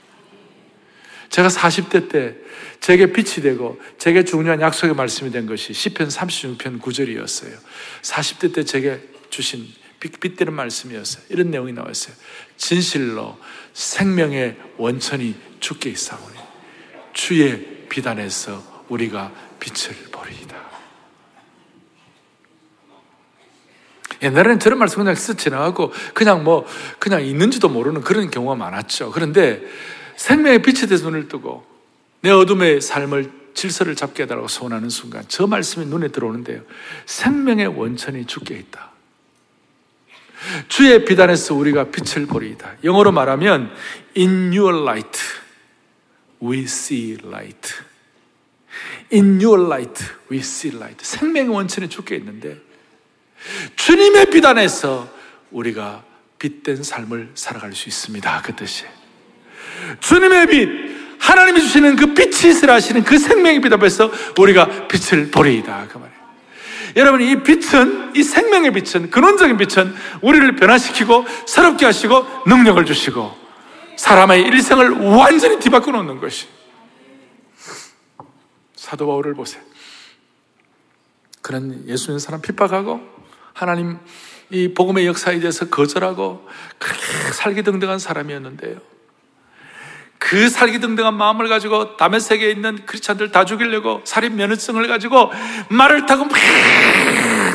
제가 1.30 1.48
40대 1.48 2.08
때 2.08 2.36
제게 2.78 3.12
빛이 3.12 3.42
되고 3.42 3.80
제게 3.98 4.22
중요한 4.22 4.60
약속의 4.60 4.94
말씀이 4.94 5.32
된 5.32 5.46
것이 5.46 5.72
10편 5.72 6.12
36편 6.12 6.80
9절이었어요. 6.80 7.58
40대 8.02 8.54
때 8.54 8.62
제게 8.62 9.00
주신 9.30 9.66
빛, 9.98 10.20
빛되는 10.20 10.52
말씀이었어요. 10.52 11.24
이런 11.28 11.50
내용이 11.50 11.72
나왔어요. 11.72 12.14
진실로 12.56 13.36
생명의 13.72 14.56
원천이 14.76 15.34
주께 15.58 15.90
있사오니 15.90 16.38
주의 17.14 17.88
비단에서 17.88 18.84
우리가 18.88 19.32
빛을 19.58 19.92
보리이다. 20.12 20.59
옛날에는 24.22 24.58
저런 24.60 24.78
말씀 24.78 24.98
그냥 24.98 25.14
쓱 25.14 25.38
지나가고 25.38 25.92
그냥 26.14 26.44
뭐 26.44 26.66
그냥 26.98 27.24
있는지도 27.24 27.68
모르는 27.68 28.02
그런 28.02 28.30
경우가 28.30 28.54
많았죠. 28.54 29.10
그런데 29.12 29.62
생명의 30.16 30.62
빛에 30.62 30.86
대해서 30.86 31.06
눈을 31.06 31.28
뜨고 31.28 31.64
내 32.20 32.30
어둠의 32.30 32.80
삶을 32.80 33.40
질서를 33.54 33.96
잡게 33.96 34.24
해달라고 34.24 34.48
소원하는 34.48 34.88
순간 34.90 35.24
저 35.28 35.46
말씀이 35.46 35.86
눈에 35.86 36.08
들어오는데요. 36.08 36.62
생명의 37.06 37.66
원천이 37.66 38.26
주께 38.26 38.56
있다. 38.56 38.90
주의 40.68 41.04
비단에서 41.04 41.54
우리가 41.54 41.84
빛을 41.90 42.26
보리이다. 42.26 42.76
영어로 42.84 43.12
말하면 43.12 43.70
in 44.16 44.52
your 44.56 44.82
light 44.82 45.20
we 46.42 46.62
see 46.62 47.16
light. 47.24 47.74
in 49.12 49.40
your 49.42 49.62
light 49.64 50.04
we 50.30 50.38
see 50.38 50.74
light. 50.74 51.04
생명의 51.04 51.54
원천이 51.54 51.88
주께 51.88 52.16
있는데 52.16 52.58
주님의 53.76 54.30
비단에서 54.30 55.08
우리가 55.50 56.04
빛된 56.38 56.82
삶을 56.82 57.32
살아갈 57.34 57.74
수 57.74 57.88
있습니다. 57.88 58.42
그 58.42 58.54
뜻이. 58.56 58.84
주님의 60.00 60.46
빛, 60.46 60.68
하나님이 61.18 61.60
주시는 61.60 61.96
그 61.96 62.14
빛이 62.14 62.50
있으라 62.50 62.74
하시는 62.74 63.02
그 63.04 63.18
생명의 63.18 63.60
빛 63.60 63.72
앞에서 63.72 64.10
우리가 64.38 64.88
빛을 64.88 65.30
보리이다. 65.30 65.86
그 65.88 65.98
말이에요. 65.98 66.20
여러분, 66.96 67.20
이 67.20 67.42
빛은, 67.42 68.16
이 68.16 68.22
생명의 68.22 68.72
빛은, 68.72 69.10
근원적인 69.10 69.56
빛은 69.58 69.94
우리를 70.22 70.56
변화시키고 70.56 71.24
새롭게 71.46 71.86
하시고 71.86 72.26
능력을 72.46 72.84
주시고 72.84 73.38
사람의 73.96 74.42
일생을 74.42 74.90
완전히 74.90 75.58
뒤바꿔 75.58 75.92
놓는 75.92 76.20
것이. 76.20 76.48
사도 78.74 79.06
바울을 79.06 79.34
보세요. 79.34 79.62
그런 81.42 81.84
예수 81.86 82.10
님 82.10 82.18
사람 82.18 82.40
핍박하고 82.40 83.19
하나님 83.60 83.98
이 84.50 84.72
복음의 84.72 85.06
역사에 85.06 85.38
대해서 85.38 85.68
거절하고 85.68 86.48
그렇게 86.78 87.02
살기등등한 87.32 87.98
사람이었는데요. 87.98 88.76
그 90.18 90.48
살기등등한 90.48 91.14
마음을 91.14 91.48
가지고 91.48 91.96
남의 91.98 92.20
세계에 92.20 92.50
있는 92.50 92.84
크리스찬들 92.86 93.32
다 93.32 93.44
죽이려고 93.44 94.00
살인 94.04 94.36
면허증을 94.36 94.86
가지고 94.86 95.30
말을 95.68 96.06
타고 96.06 96.24
막 96.24 96.32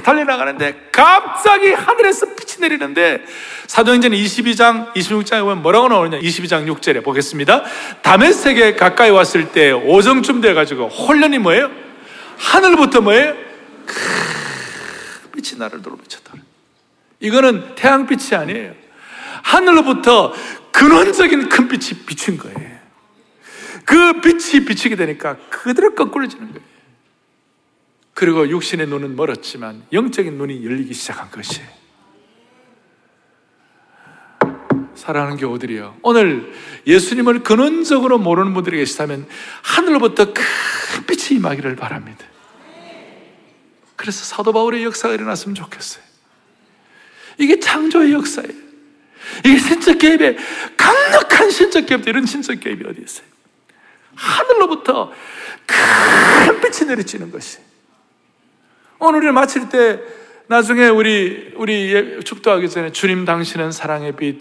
달려나가는데 0.03 0.89
갑자기 0.91 1.71
하늘에서 1.71 2.27
빛이 2.35 2.61
내리는데 2.61 3.23
사도행전 3.67 4.11
22장 4.11 4.93
26장에 4.93 5.41
보면 5.41 5.61
뭐라고 5.61 5.87
나오느냐 5.87 6.19
22장 6.19 6.67
6절에 6.67 7.03
보겠습니다 7.03 7.63
담의 8.01 8.33
세계에 8.33 8.75
가까이 8.75 9.09
왔을 9.09 9.51
때 9.51 9.71
오정쯤 9.71 10.41
돼가지고 10.41 10.87
혼련이 10.87 11.39
뭐예요? 11.39 11.69
하늘부터 12.37 13.01
뭐예요? 13.01 13.35
빛이 15.35 15.59
나를 15.59 15.81
도로비쳤다. 15.81 16.33
이거는 17.19 17.75
태양빛이 17.75 18.35
아니에요. 18.35 18.73
하늘로부터 19.43 20.33
근원적인 20.71 21.49
큰 21.49 21.67
빛이 21.67 22.05
비춘 22.05 22.37
거예요. 22.37 22.75
그 23.85 24.19
빛이 24.21 24.65
비치게 24.65 24.95
되니까 24.95 25.37
그대로 25.49 25.93
거꾸로지는 25.93 26.47
거예요. 26.51 26.65
그리고 28.13 28.47
육신의 28.47 28.87
눈은 28.87 29.15
멀었지만 29.15 29.83
영적인 29.93 30.37
눈이 30.37 30.65
열리기 30.65 30.93
시작한 30.93 31.29
것이에요. 31.29 31.67
사랑하는 34.95 35.37
교우들이요. 35.37 35.97
오늘 36.01 36.51
예수님을 36.87 37.43
근원적으로 37.43 38.17
모르는 38.17 38.53
분들이 38.53 38.77
계시다면 38.77 39.27
하늘로부터 39.61 40.33
큰 40.33 40.43
빛이 41.05 41.37
임하기를 41.37 41.75
바랍니다. 41.75 42.25
그래서 44.05 44.23
사도 44.23 44.53
바울의 44.53 44.83
역사가 44.83 45.15
일어났으면 45.15 45.55
좋겠어요. 45.55 46.03
이게 47.39 47.59
창조의 47.59 48.13
역사예요. 48.13 48.53
이게 49.43 49.57
신적 49.57 49.97
개입에 49.97 50.37
강력한 50.77 51.49
신적 51.49 51.87
개입 51.87 52.07
이런 52.07 52.27
신적 52.27 52.59
개입이 52.59 52.85
어디 52.87 53.01
있어요? 53.01 53.25
하늘로부터 54.13 55.11
큰 55.65 56.61
빛이 56.61 56.87
내리치는 56.87 57.31
것이. 57.31 57.57
오늘을 58.99 59.31
마칠 59.31 59.69
때 59.69 59.99
나중에 60.45 60.87
우리 60.87 61.51
우리 61.55 61.95
예, 61.95 62.19
축도하기 62.19 62.69
전에 62.69 62.91
주님 62.91 63.25
당신은 63.25 63.71
사랑의 63.71 64.15
빛, 64.15 64.39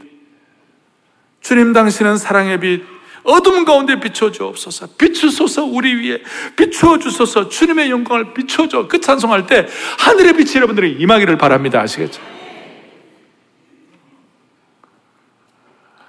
주님 1.41 1.73
당신은 1.73 2.19
사랑의 2.19 2.61
빛, 2.61 2.85
어둠 3.25 3.65
가운데 3.65 3.99
비춰 3.99 4.31
주옵소서. 4.31 4.89
비추소서 4.99 5.65
우리 5.65 5.95
위에 5.95 6.23
비추어 6.57 6.99
주소서. 6.99 7.49
주님의 7.49 7.91
영광을 7.91 8.35
비춰 8.35 8.69
줘. 8.69 8.87
그 8.87 9.01
찬송할 9.01 9.47
때 9.47 9.67
하늘의 9.99 10.37
빛이 10.37 10.57
여러분들이 10.57 10.93
임하기를 11.01 11.37
바랍니다. 11.39 11.81
아시겠죠? 11.81 12.23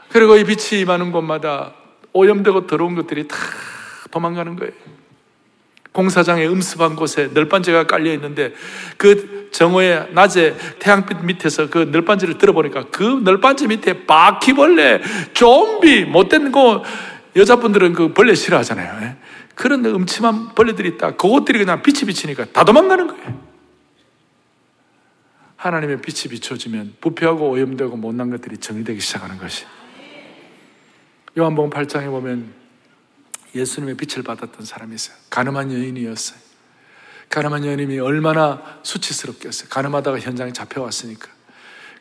그리고 0.09 0.37
이 0.37 0.43
빛이 0.43 0.81
임하는 0.81 1.11
곳마다 1.11 1.73
오염되고 2.13 2.67
더러운 2.67 2.95
것들이 2.95 3.27
다 3.27 3.35
도망가는 4.11 4.55
거예요. 4.55 4.73
공사장의 5.95 6.47
음습한 6.49 6.97
곳에 6.97 7.29
널빤지가 7.33 7.87
깔려 7.87 8.13
있는데 8.13 8.53
그 8.97 9.49
정오에 9.51 10.09
낮에 10.11 10.55
태양빛 10.79 11.23
밑에서 11.23 11.69
그 11.69 11.89
널빤지를 11.89 12.37
들어보니까 12.37 12.87
그 12.91 13.21
널빤지 13.23 13.67
밑에 13.67 14.05
바퀴벌레, 14.05 15.01
좀비, 15.33 16.03
못된 16.05 16.51
거 16.51 16.83
여자분들은 17.37 17.93
그 17.93 18.13
벌레 18.13 18.35
싫어하잖아요. 18.35 19.03
예? 19.03 19.15
그런 19.55 19.85
음침한 19.85 20.53
벌레들이 20.53 20.89
있다. 20.89 21.15
그것들이 21.15 21.59
그냥 21.59 21.81
빛이 21.81 22.01
비치니까 22.01 22.47
다 22.51 22.65
도망가는 22.65 23.07
거예요. 23.07 23.45
하나님의 25.55 26.01
빛이 26.01 26.29
비춰지면 26.29 26.95
부패하고 26.99 27.51
오염되고 27.51 27.95
못난 27.95 28.29
것들이 28.29 28.57
정리되기 28.57 28.99
시작하는 28.99 29.37
것이. 29.37 29.65
요한복음 31.37 31.69
8장에 31.69 32.05
보면 32.07 32.64
예수님의 33.55 33.95
빛을 33.95 34.23
받았던 34.23 34.65
사람이 34.65 34.95
있어요. 34.95 35.15
가늠한 35.29 35.71
여인이었어요. 35.71 36.37
가늠한 37.29 37.65
여인이 37.65 37.99
얼마나 37.99 38.79
수치스럽겠어요. 38.83 39.69
가늠하다가 39.69 40.19
현장에 40.19 40.53
잡혀왔으니까. 40.53 41.29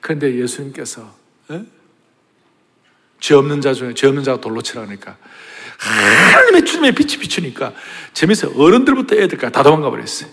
그런데 0.00 0.34
예수님께서 0.34 1.14
에? 1.50 1.64
죄 3.20 3.34
없는 3.34 3.60
자 3.60 3.72
중에 3.72 3.94
죄 3.94 4.06
없는 4.06 4.22
자가 4.22 4.40
돌로 4.40 4.60
치라니까 4.60 5.16
하나님의 5.78 6.64
주님의 6.64 6.94
빛이 6.94 7.18
비추니까 7.18 7.72
재밌어요. 8.12 8.52
어른들부터 8.54 9.16
애들까지 9.16 9.52
다 9.52 9.62
도망가 9.62 9.90
버렸어요. 9.90 10.30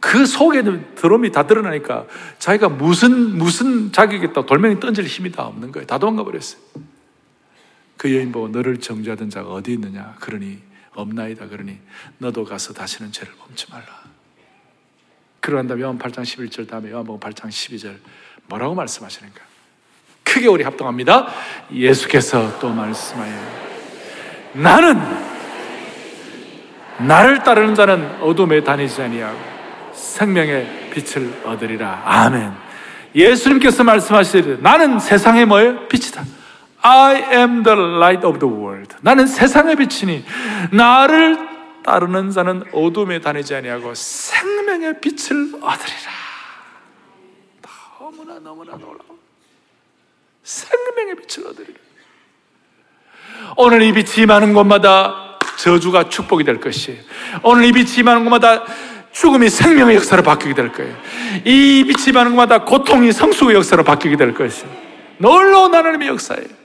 그 0.00 0.26
속에는 0.26 0.94
드럼이 0.96 1.32
다 1.32 1.46
드러나니까 1.46 2.06
자기가 2.38 2.68
무슨 2.68 3.36
무슨 3.36 3.92
자격이 3.92 4.26
있다 4.26 4.46
돌멩이 4.46 4.80
던질 4.80 5.04
힘이 5.04 5.32
다 5.32 5.44
없는 5.44 5.72
거예요. 5.72 5.86
다 5.86 5.98
도망가 5.98 6.24
버렸어요. 6.24 6.60
그 8.04 8.14
여인 8.14 8.32
보고 8.32 8.48
너를 8.48 8.76
정죄하던 8.76 9.30
자가 9.30 9.48
어디 9.48 9.72
있느냐? 9.72 10.14
그러니 10.20 10.58
없나이다. 10.94 11.48
그러니 11.48 11.78
너도 12.18 12.44
가서 12.44 12.74
다시는 12.74 13.12
죄를 13.12 13.32
범치 13.38 13.70
말라. 13.70 13.86
그러한 15.40 15.66
다음에 15.66 15.80
요한 15.80 15.98
8장 15.98 16.20
11절 16.20 16.68
다음에 16.68 16.90
요한복음 16.90 17.18
8장 17.18 17.48
12절 17.48 17.96
뭐라고 18.48 18.74
말씀하시는가? 18.74 19.40
크게 20.22 20.48
우리 20.48 20.64
합동합니다. 20.64 21.28
예수께서 21.72 22.58
또 22.58 22.68
말씀하여 22.68 23.32
나는 24.52 25.00
나를 26.98 27.42
따르는 27.42 27.74
자는 27.74 28.20
어둠에 28.20 28.62
다니지 28.62 29.00
아니하고 29.00 29.40
생명의 29.94 30.90
빛을 30.90 31.40
얻으리라. 31.46 32.02
아멘. 32.04 32.52
예수님께서 33.14 33.82
말씀하시되 33.82 34.58
나는 34.60 34.98
세상의 34.98 35.46
뭐예요? 35.46 35.88
빛이다. 35.88 36.43
I 36.86 37.16
am 37.32 37.62
the 37.62 37.78
light 37.78 38.26
of 38.26 38.38
the 38.38 38.54
world. 38.54 38.94
나는 39.00 39.26
세상의 39.26 39.76
빛이니 39.76 40.22
나를 40.70 41.38
따르는 41.82 42.30
자는 42.30 42.62
어둠에 42.72 43.20
다니지 43.20 43.54
아니하고 43.54 43.94
생명의 43.94 45.00
빛을 45.00 45.54
얻으리라. 45.62 46.10
너무나 47.98 48.38
너무나 48.38 48.72
놀라워. 48.72 49.18
생명의 50.42 51.16
빛을 51.16 51.48
얻으리라. 51.48 51.78
오늘 53.56 53.80
이 53.80 53.92
빛이 53.92 54.24
임하는 54.24 54.52
곳마다 54.52 55.38
저주가 55.56 56.10
축복이 56.10 56.44
될 56.44 56.60
것이에요. 56.60 57.00
오늘 57.42 57.64
이 57.64 57.72
빛이 57.72 58.00
임하는 58.00 58.24
곳마다 58.24 58.62
죽음이 59.12 59.48
생명의 59.48 59.96
역사로 59.96 60.22
바뀌게 60.22 60.52
될 60.52 60.70
거예요. 60.70 60.94
이 61.46 61.84
빛이 61.84 62.08
임하는 62.08 62.32
곳마다 62.32 62.64
고통이 62.64 63.10
성숙의 63.12 63.56
역사로 63.56 63.84
바뀌게 63.84 64.16
될 64.16 64.34
것이에요. 64.34 64.70
놀라운 65.16 65.74
하나님의 65.74 66.08
역사예요. 66.08 66.63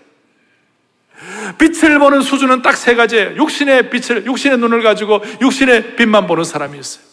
빛을 1.60 2.00
보는 2.00 2.22
수준은 2.22 2.64
딱 2.64 2.76
세 2.76 2.96
가지예요. 2.96 3.36
육신의 3.36 3.92
빛을, 3.92 4.26
육신의 4.26 4.58
눈을 4.58 4.82
가지고 4.82 5.22
육신의 5.42 5.96
빛만 5.96 6.26
보는 6.26 6.44
사람이 6.44 6.80
있어요. 6.80 7.04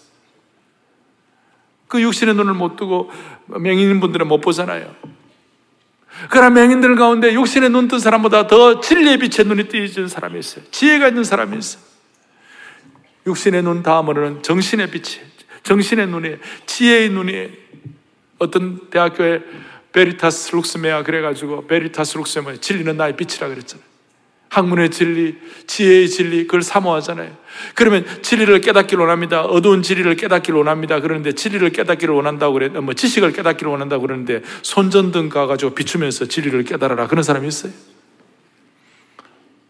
그 1.89 2.01
육신의 2.01 2.35
눈을 2.35 2.55
못 2.55 2.77
뜨고 2.77 3.11
맹인인 3.47 4.01
분들은 4.01 4.27
못 4.27 4.41
보잖아요. 4.41 4.95
그러나 6.31 6.51
맹인들 6.51 6.97
가운데 6.97 7.33
육신의 7.35 7.71
눈 7.71 7.89
뜬 7.89 7.99
사람보다 7.99 8.47
더 8.47 8.81
진리의 8.81 9.19
빛의 9.19 9.47
눈이 9.47 9.69
뜨는 9.69 10.09
사람이 10.09 10.39
있어요. 10.39 10.65
지혜가 10.71 11.09
있는 11.09 11.25
사람이 11.25 11.59
있어요. 11.59 11.83
육신의 13.27 13.63
눈 13.63 13.83
다음으로는 13.83 14.43
정신의 14.43 14.91
빛이, 14.91 15.21
정신의 15.65 16.07
눈이, 16.07 16.37
지혜의 16.67 17.11
눈이 17.11 17.51
어떤 18.39 18.89
대학교에 18.89 19.43
Veritas 19.93 20.55
lux 20.55 20.79
mea 20.79 21.03
그래가지고 21.03 21.67
Veritas 21.67 22.17
lux 22.19 22.38
mea 22.38 22.57
진리는 22.61 22.97
나의 22.97 23.17
빛이라 23.17 23.49
그랬잖아요. 23.49 23.96
학문의 24.49 24.91
진리, 24.91 25.37
지혜의 25.67 26.09
진리, 26.09 26.45
그걸 26.45 26.63
사모하잖아요. 26.63 27.37
그러면 27.75 28.05
진리를 28.23 28.61
깨닫기를 28.61 29.01
원합니다. 29.01 29.43
어두운 29.43 29.83
진리를 29.83 30.15
깨닫기를 30.17 30.57
원합니다. 30.57 31.01
그러는데 31.01 31.33
진리를 31.33 31.69
깨닫기를 31.71 32.15
원한다고 32.15 32.55
그래, 32.55 32.69
뭐 32.69 32.95
지식을 32.95 33.33
깨닫기를 33.33 33.71
원한다고 33.71 34.03
그러는데 34.03 34.43
손전등 34.63 35.29
가가지고 35.29 35.75
비추면서 35.75 36.27
진리를 36.27 36.63
깨달아라. 36.65 37.07
그런 37.07 37.23
사람이 37.23 37.49
있어요. 37.49 37.73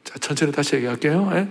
자, 0.04 0.18
천천히 0.18 0.52
다시 0.52 0.76
얘기할게요. 0.76 1.48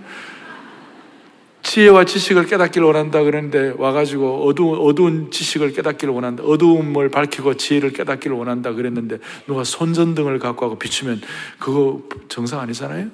예? 1.66 1.76
지혜와 1.76 2.04
지식을 2.04 2.46
깨닫기를 2.46 2.86
원한다 2.86 3.22
그러는데 3.22 3.74
와가지고 3.76 4.46
어두운, 4.46 4.78
어두운 4.78 5.30
지식을 5.30 5.72
깨닫기를 5.72 6.14
원한다. 6.14 6.44
어두움을 6.44 7.10
밝히고 7.10 7.56
지혜를 7.56 7.92
깨닫기를 7.92 8.36
원한다 8.36 8.72
그랬는데 8.72 9.18
누가 9.46 9.64
손전등을 9.64 10.38
갖고 10.38 10.64
하고 10.64 10.78
비추면 10.78 11.20
그거 11.58 12.02
정상 12.28 12.60
아니잖아요? 12.60 13.10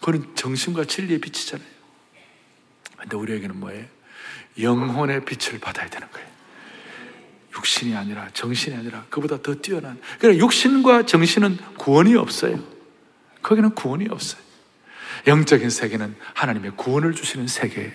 그건 0.00 0.34
정신과 0.34 0.84
진리의 0.84 1.20
빛이잖아요. 1.20 1.68
근데 2.98 3.16
우리에게는 3.16 3.60
뭐예요? 3.60 3.84
영혼의 4.60 5.24
빛을 5.24 5.60
받아야 5.60 5.88
되는 5.88 6.08
거예요. 6.10 6.26
육신이 7.56 7.94
아니라 7.94 8.28
정신이 8.32 8.76
아니라 8.76 9.04
그보다 9.10 9.40
더 9.42 9.54
뛰어난. 9.54 10.00
그러니까 10.18 10.44
육신과 10.44 11.06
정신은 11.06 11.58
구원이 11.78 12.16
없어요. 12.16 12.58
거기는 13.42 13.70
구원이 13.74 14.08
없어요. 14.10 14.42
영적인 15.26 15.70
세계는 15.70 16.14
하나님의 16.34 16.72
구원을 16.76 17.14
주시는 17.14 17.46
세계예요. 17.46 17.90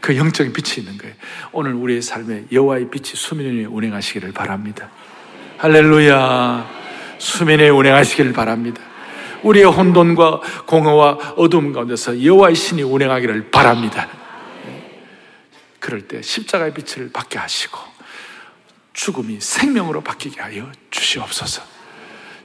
그 0.00 0.16
영적인 0.16 0.52
빛이 0.52 0.84
있는 0.84 0.98
거예요. 0.98 1.14
오늘 1.52 1.74
우리의 1.74 2.02
삶에 2.02 2.46
여호와의 2.50 2.90
빛이 2.90 3.14
수면에 3.14 3.64
운행하시기를 3.64 4.32
바랍니다. 4.32 4.90
할렐루야. 5.58 6.68
수면에 7.18 7.68
운행하시기를 7.68 8.32
바랍니다. 8.32 8.82
우리의 9.42 9.66
혼돈과 9.66 10.40
공허와 10.66 11.34
어둠 11.36 11.72
가운데서 11.72 12.24
여호와의 12.24 12.54
신이 12.54 12.82
운행하기를 12.82 13.50
바랍니다. 13.50 14.08
그럴 15.78 16.06
때 16.06 16.22
십자가의 16.22 16.74
빛을 16.74 17.10
받게 17.12 17.38
하시고 17.38 17.78
죽음이 18.92 19.40
생명으로 19.40 20.02
바뀌게 20.02 20.40
하여 20.40 20.70
주시옵소서. 20.90 21.71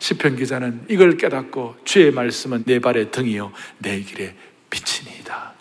시편 0.07 0.37
기자는 0.37 0.85
이걸 0.87 1.17
깨닫고 1.17 1.77
주의 1.83 2.11
말씀은 2.11 2.63
내 2.65 2.79
발의 2.79 3.11
등이요 3.11 3.51
내 3.79 3.99
길의 3.99 4.35
빛이니이다. 4.69 5.53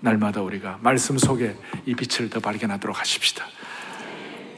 날마다 0.00 0.42
우리가 0.42 0.78
말씀 0.82 1.16
속에 1.18 1.54
이 1.86 1.94
빛을 1.94 2.30
더 2.30 2.40
발견하도록 2.40 2.98
하십시다. 2.98 3.44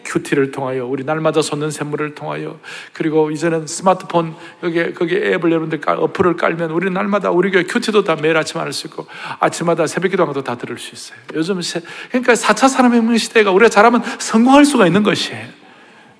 큐티를 0.05 0.51
통하여 0.51 0.87
우리 0.87 1.05
날마다 1.05 1.43
솟는 1.43 1.71
샘물을 1.71 2.15
통하여 2.15 2.59
그리고 2.95 3.31
이제는 3.31 3.67
스마트폰 3.67 4.35
여기 4.63 4.93
거기 4.95 5.17
앱을 5.17 5.51
여러분들 5.51 5.81
어플을 5.87 6.37
깔면 6.37 6.71
우리 6.71 6.91
날마다 6.91 7.31
우리 7.31 7.51
교회 7.51 7.65
큐티도 7.65 8.05
다 8.05 8.17
매일 8.17 8.37
아침 8.39 8.61
할 8.61 8.73
수 8.73 8.87
있고 8.87 9.07
아침마다 9.41 9.87
새벽기도도 9.87 10.43
다 10.43 10.57
들을 10.57 10.79
수 10.79 10.95
있어요. 10.95 11.19
요즘 11.35 11.61
세, 11.61 11.83
그러니까 12.09 12.33
4차 12.33 12.69
산업혁명 12.69 13.19
시대가 13.19 13.51
우리가 13.51 13.69
잘하면 13.69 14.03
성공할 14.19 14.65
수가 14.65 14.87
있는 14.87 15.03
것이에요. 15.03 15.62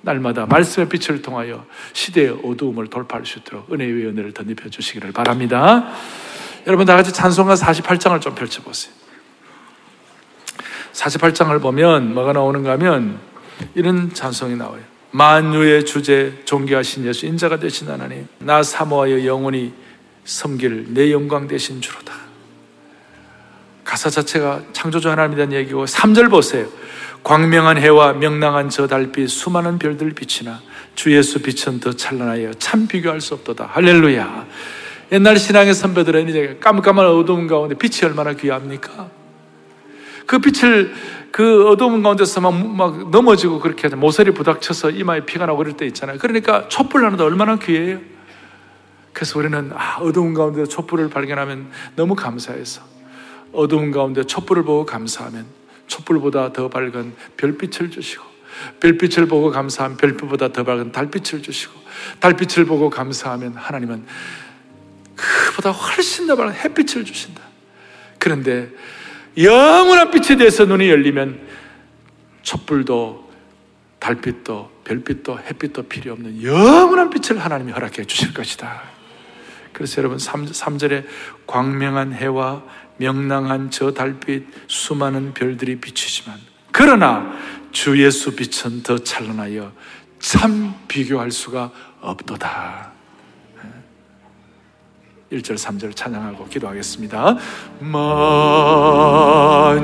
날마다 0.03 0.45
말씀의 0.45 0.89
빛을 0.89 1.21
통하여 1.21 1.65
시대의 1.93 2.37
어두움을 2.43 2.87
돌파할 2.87 3.25
수 3.25 3.39
있도록 3.39 3.71
은혜의 3.71 4.07
은혜를 4.07 4.33
덧입혀 4.33 4.69
주시기를 4.69 5.13
바랍니다. 5.13 5.91
여러분 6.67 6.85
다 6.85 6.95
같이 6.95 7.11
찬송가 7.11 7.55
48장을 7.55 8.19
좀 8.21 8.35
펼쳐보세요. 8.35 8.93
48장을 10.91 11.59
보면 11.61 12.13
뭐가 12.13 12.33
나오는가 12.33 12.71
하면 12.73 13.19
이런 13.75 14.13
찬송이 14.13 14.55
나와요. 14.55 14.81
만유의 15.11 15.85
주제 15.85 16.41
존귀하신 16.45 17.05
예수 17.05 17.25
인자가 17.25 17.57
되신 17.57 17.89
하나님 17.89 18.27
나 18.39 18.61
사모하여 18.61 19.25
영원히 19.25 19.73
섬길 20.25 20.93
내 20.93 21.11
영광 21.11 21.47
되신 21.47 21.81
주로다. 21.81 22.13
가사 23.85 24.09
자체가 24.09 24.63
창조주 24.73 25.09
하나님에 25.09 25.35
대한 25.35 25.53
얘기고 25.53 25.85
3절 25.85 26.29
보세요. 26.29 26.67
광명한 27.23 27.77
해와 27.77 28.13
명랑한 28.13 28.69
저 28.69 28.87
달빛 28.87 29.29
수많은 29.29 29.79
별들 29.79 30.11
빛이나 30.13 30.61
주 30.93 31.15
예수 31.15 31.41
빛은 31.41 31.79
더 31.79 31.93
찬란하여 31.93 32.53
참 32.55 32.87
비교할 32.87 33.21
수 33.21 33.33
없도다. 33.33 33.65
할렐루야. 33.71 34.45
옛날 35.13 35.37
신앙의 35.37 35.73
선배들은 35.73 36.27
이제 36.27 36.57
깜깜한 36.59 37.05
어두운 37.05 37.47
가운데 37.47 37.75
빛이 37.75 38.03
얼마나 38.03 38.33
귀합니까? 38.33 39.09
그 40.25 40.39
빛을 40.39 40.93
그 41.31 41.67
어두운 41.69 42.03
가운데서 42.03 42.41
막, 42.41 42.67
막 42.67 43.09
넘어지고 43.09 43.59
그렇게 43.59 43.87
모서리 43.89 44.31
부닥쳐서 44.31 44.91
이마에 44.91 45.25
피가 45.25 45.45
나고 45.45 45.59
그럴 45.59 45.77
때 45.77 45.85
있잖아요. 45.87 46.17
그러니까 46.19 46.67
촛불 46.67 47.05
하나도 47.05 47.25
얼마나 47.25 47.57
귀해요. 47.57 47.99
그래서 49.13 49.39
우리는 49.39 49.71
아, 49.75 49.97
어두운 49.99 50.33
가운데 50.33 50.65
촛불을 50.65 51.09
발견하면 51.09 51.71
너무 51.95 52.15
감사해서 52.15 52.81
어두운 53.53 53.91
가운데 53.91 54.23
촛불을 54.23 54.63
보고 54.63 54.85
감사하면 54.85 55.62
촛불보다 55.93 56.53
더 56.53 56.69
밝은 56.69 57.13
별빛을 57.37 57.91
주시고 57.91 58.23
별빛을 58.79 59.27
보고 59.27 59.51
감사하면 59.51 59.97
별빛보다 59.97 60.51
더 60.51 60.63
밝은 60.63 60.91
달빛을 60.91 61.43
주시고 61.43 61.73
달빛을 62.19 62.65
보고 62.65 62.89
감사하면 62.89 63.53
하나님은 63.55 64.05
그보다 65.15 65.71
훨씬 65.71 66.25
더 66.25 66.35
밝은 66.35 66.53
햇빛을 66.53 67.05
주신다. 67.05 67.41
그런데 68.17 68.69
영원한 69.37 70.09
빛에 70.11 70.35
대해서 70.35 70.65
눈이 70.65 70.89
열리면 70.89 71.39
촛불도 72.41 73.31
달빛도 73.99 74.71
별빛도 74.83 75.39
햇빛도 75.39 75.83
필요 75.83 76.13
없는 76.13 76.43
영원한 76.43 77.09
빛을 77.09 77.39
하나님이 77.39 77.71
허락해 77.71 78.05
주실 78.05 78.33
것이다. 78.33 78.81
그래서 79.71 80.01
여러분 80.01 80.19
3, 80.19 80.45
3절에 80.45 81.05
광명한 81.47 82.13
해와 82.13 82.63
명랑한 82.97 83.71
저 83.71 83.93
달빛 83.93 84.45
수많은 84.67 85.33
별들이 85.33 85.79
비추지만 85.79 86.37
그러나 86.71 87.33
주 87.71 88.01
예수 88.03 88.35
빛은 88.35 88.83
더 88.83 88.97
찬란하여 88.97 89.71
참 90.19 90.73
비교할 90.87 91.31
수가 91.31 91.71
없도다. 92.01 92.91
1절, 95.31 95.57
3절 95.57 95.95
찬양하고 95.95 96.47
기도하겠습니다. 96.47 97.37
만유의 99.79 99.83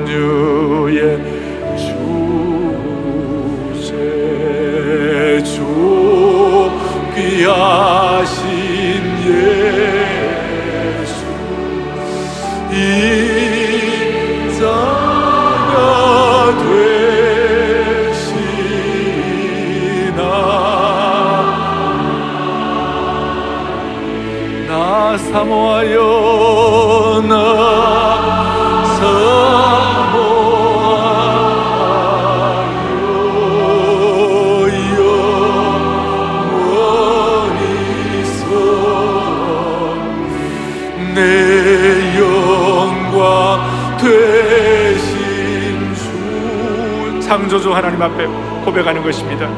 창조주 47.50 47.74
하나님 47.74 48.00
앞에 48.00 48.26
고백하는 48.64 49.02
것입니다. 49.02 49.48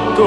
없도 0.03 0.19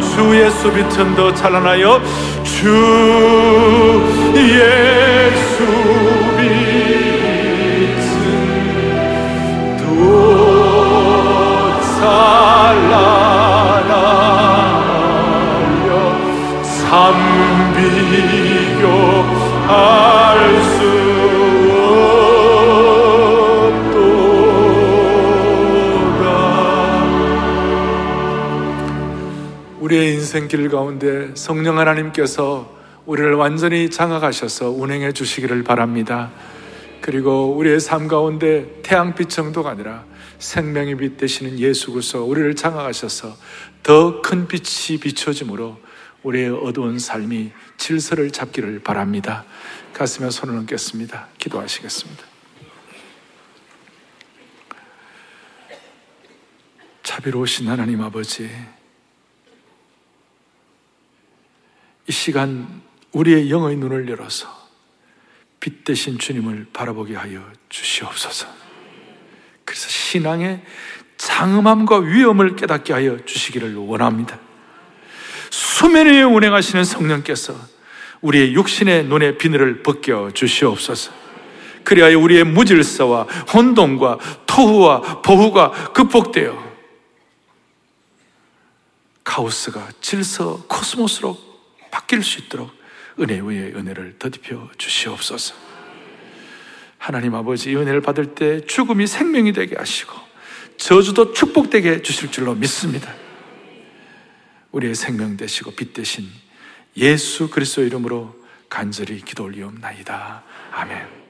주 0.00 0.12
예수 0.40 0.70
빛은 0.72 1.16
더 1.16 1.34
찬란하여 1.34 2.00
주 2.44 4.17
우리의 29.88 30.14
인생길 30.14 30.68
가운데 30.68 31.30
성령 31.34 31.78
하나님께서 31.78 32.77
우리를 33.08 33.32
완전히 33.36 33.88
장악하셔서 33.88 34.68
운행해 34.68 35.12
주시기를 35.12 35.64
바랍니다. 35.64 36.30
그리고 37.00 37.56
우리의 37.56 37.80
삶 37.80 38.06
가운데 38.06 38.82
태양빛 38.82 39.30
정도가 39.30 39.70
아니라 39.70 40.04
생명의 40.38 40.94
빛 40.98 41.16
되시는 41.16 41.58
예수 41.58 41.90
그리스도 41.90 42.26
우리를 42.26 42.54
장악하셔서 42.54 43.34
더 43.82 44.20
큰 44.20 44.46
빛이 44.46 45.00
비춰짐으로 45.00 45.78
우리의 46.22 46.50
어두운 46.50 46.98
삶이 46.98 47.50
질서를 47.78 48.30
잡기를 48.30 48.80
바랍니다. 48.80 49.46
가슴에 49.94 50.28
손을 50.28 50.58
얹겠습니다. 50.58 51.28
기도하시겠습니다. 51.38 52.24
자비로우신 57.04 57.68
하나님 57.68 58.02
아버지, 58.02 58.50
이 62.06 62.12
시간 62.12 62.86
우리의 63.12 63.50
영의 63.50 63.76
눈을 63.76 64.08
열어서 64.08 64.48
빛 65.60 65.84
대신 65.84 66.18
주님을 66.18 66.68
바라보게 66.72 67.14
하여 67.14 67.42
주시옵소서. 67.68 68.46
그래서 69.64 69.88
신앙의 69.88 70.62
장엄함과 71.16 71.98
위험을 71.98 72.56
깨닫게 72.56 72.92
하여 72.92 73.24
주시기를 73.24 73.74
원합니다. 73.76 74.38
수면 75.50 76.06
위에 76.06 76.22
운행하시는 76.22 76.84
성령께서 76.84 77.54
우리의 78.20 78.54
육신의 78.54 79.04
눈의 79.04 79.38
비늘을 79.38 79.82
벗겨 79.82 80.30
주시옵소서. 80.32 81.12
그리하여 81.84 82.18
우리의 82.18 82.44
무질서와 82.44 83.22
혼돈과 83.54 84.18
토후와 84.46 85.22
보후가 85.22 85.92
극복되어 85.92 86.68
카오스가 89.24 89.88
질서 90.00 90.64
코스모스로 90.68 91.38
바뀔 91.90 92.22
수 92.22 92.40
있도록 92.40 92.77
은혜 93.20 93.40
위에 93.40 93.72
은혜를 93.74 94.18
더딥혀 94.18 94.68
주시옵소서. 94.78 95.54
하나님 96.98 97.34
아버지 97.34 97.70
이 97.70 97.76
은혜를 97.76 98.00
받을 98.00 98.34
때 98.34 98.60
죽음이 98.60 99.06
생명이 99.06 99.52
되게 99.52 99.76
하시고 99.76 100.12
저주도 100.76 101.32
축복되게 101.32 102.02
주실 102.02 102.30
줄로 102.30 102.54
믿습니다. 102.54 103.14
우리의 104.72 104.94
생명 104.94 105.36
되시고 105.36 105.72
빛 105.72 105.92
되신 105.92 106.28
예수 106.96 107.48
그리스도 107.48 107.82
이름으로 107.82 108.36
간절히 108.68 109.20
기도 109.20 109.44
올리옵나이다. 109.44 110.42
아멘. 110.72 111.27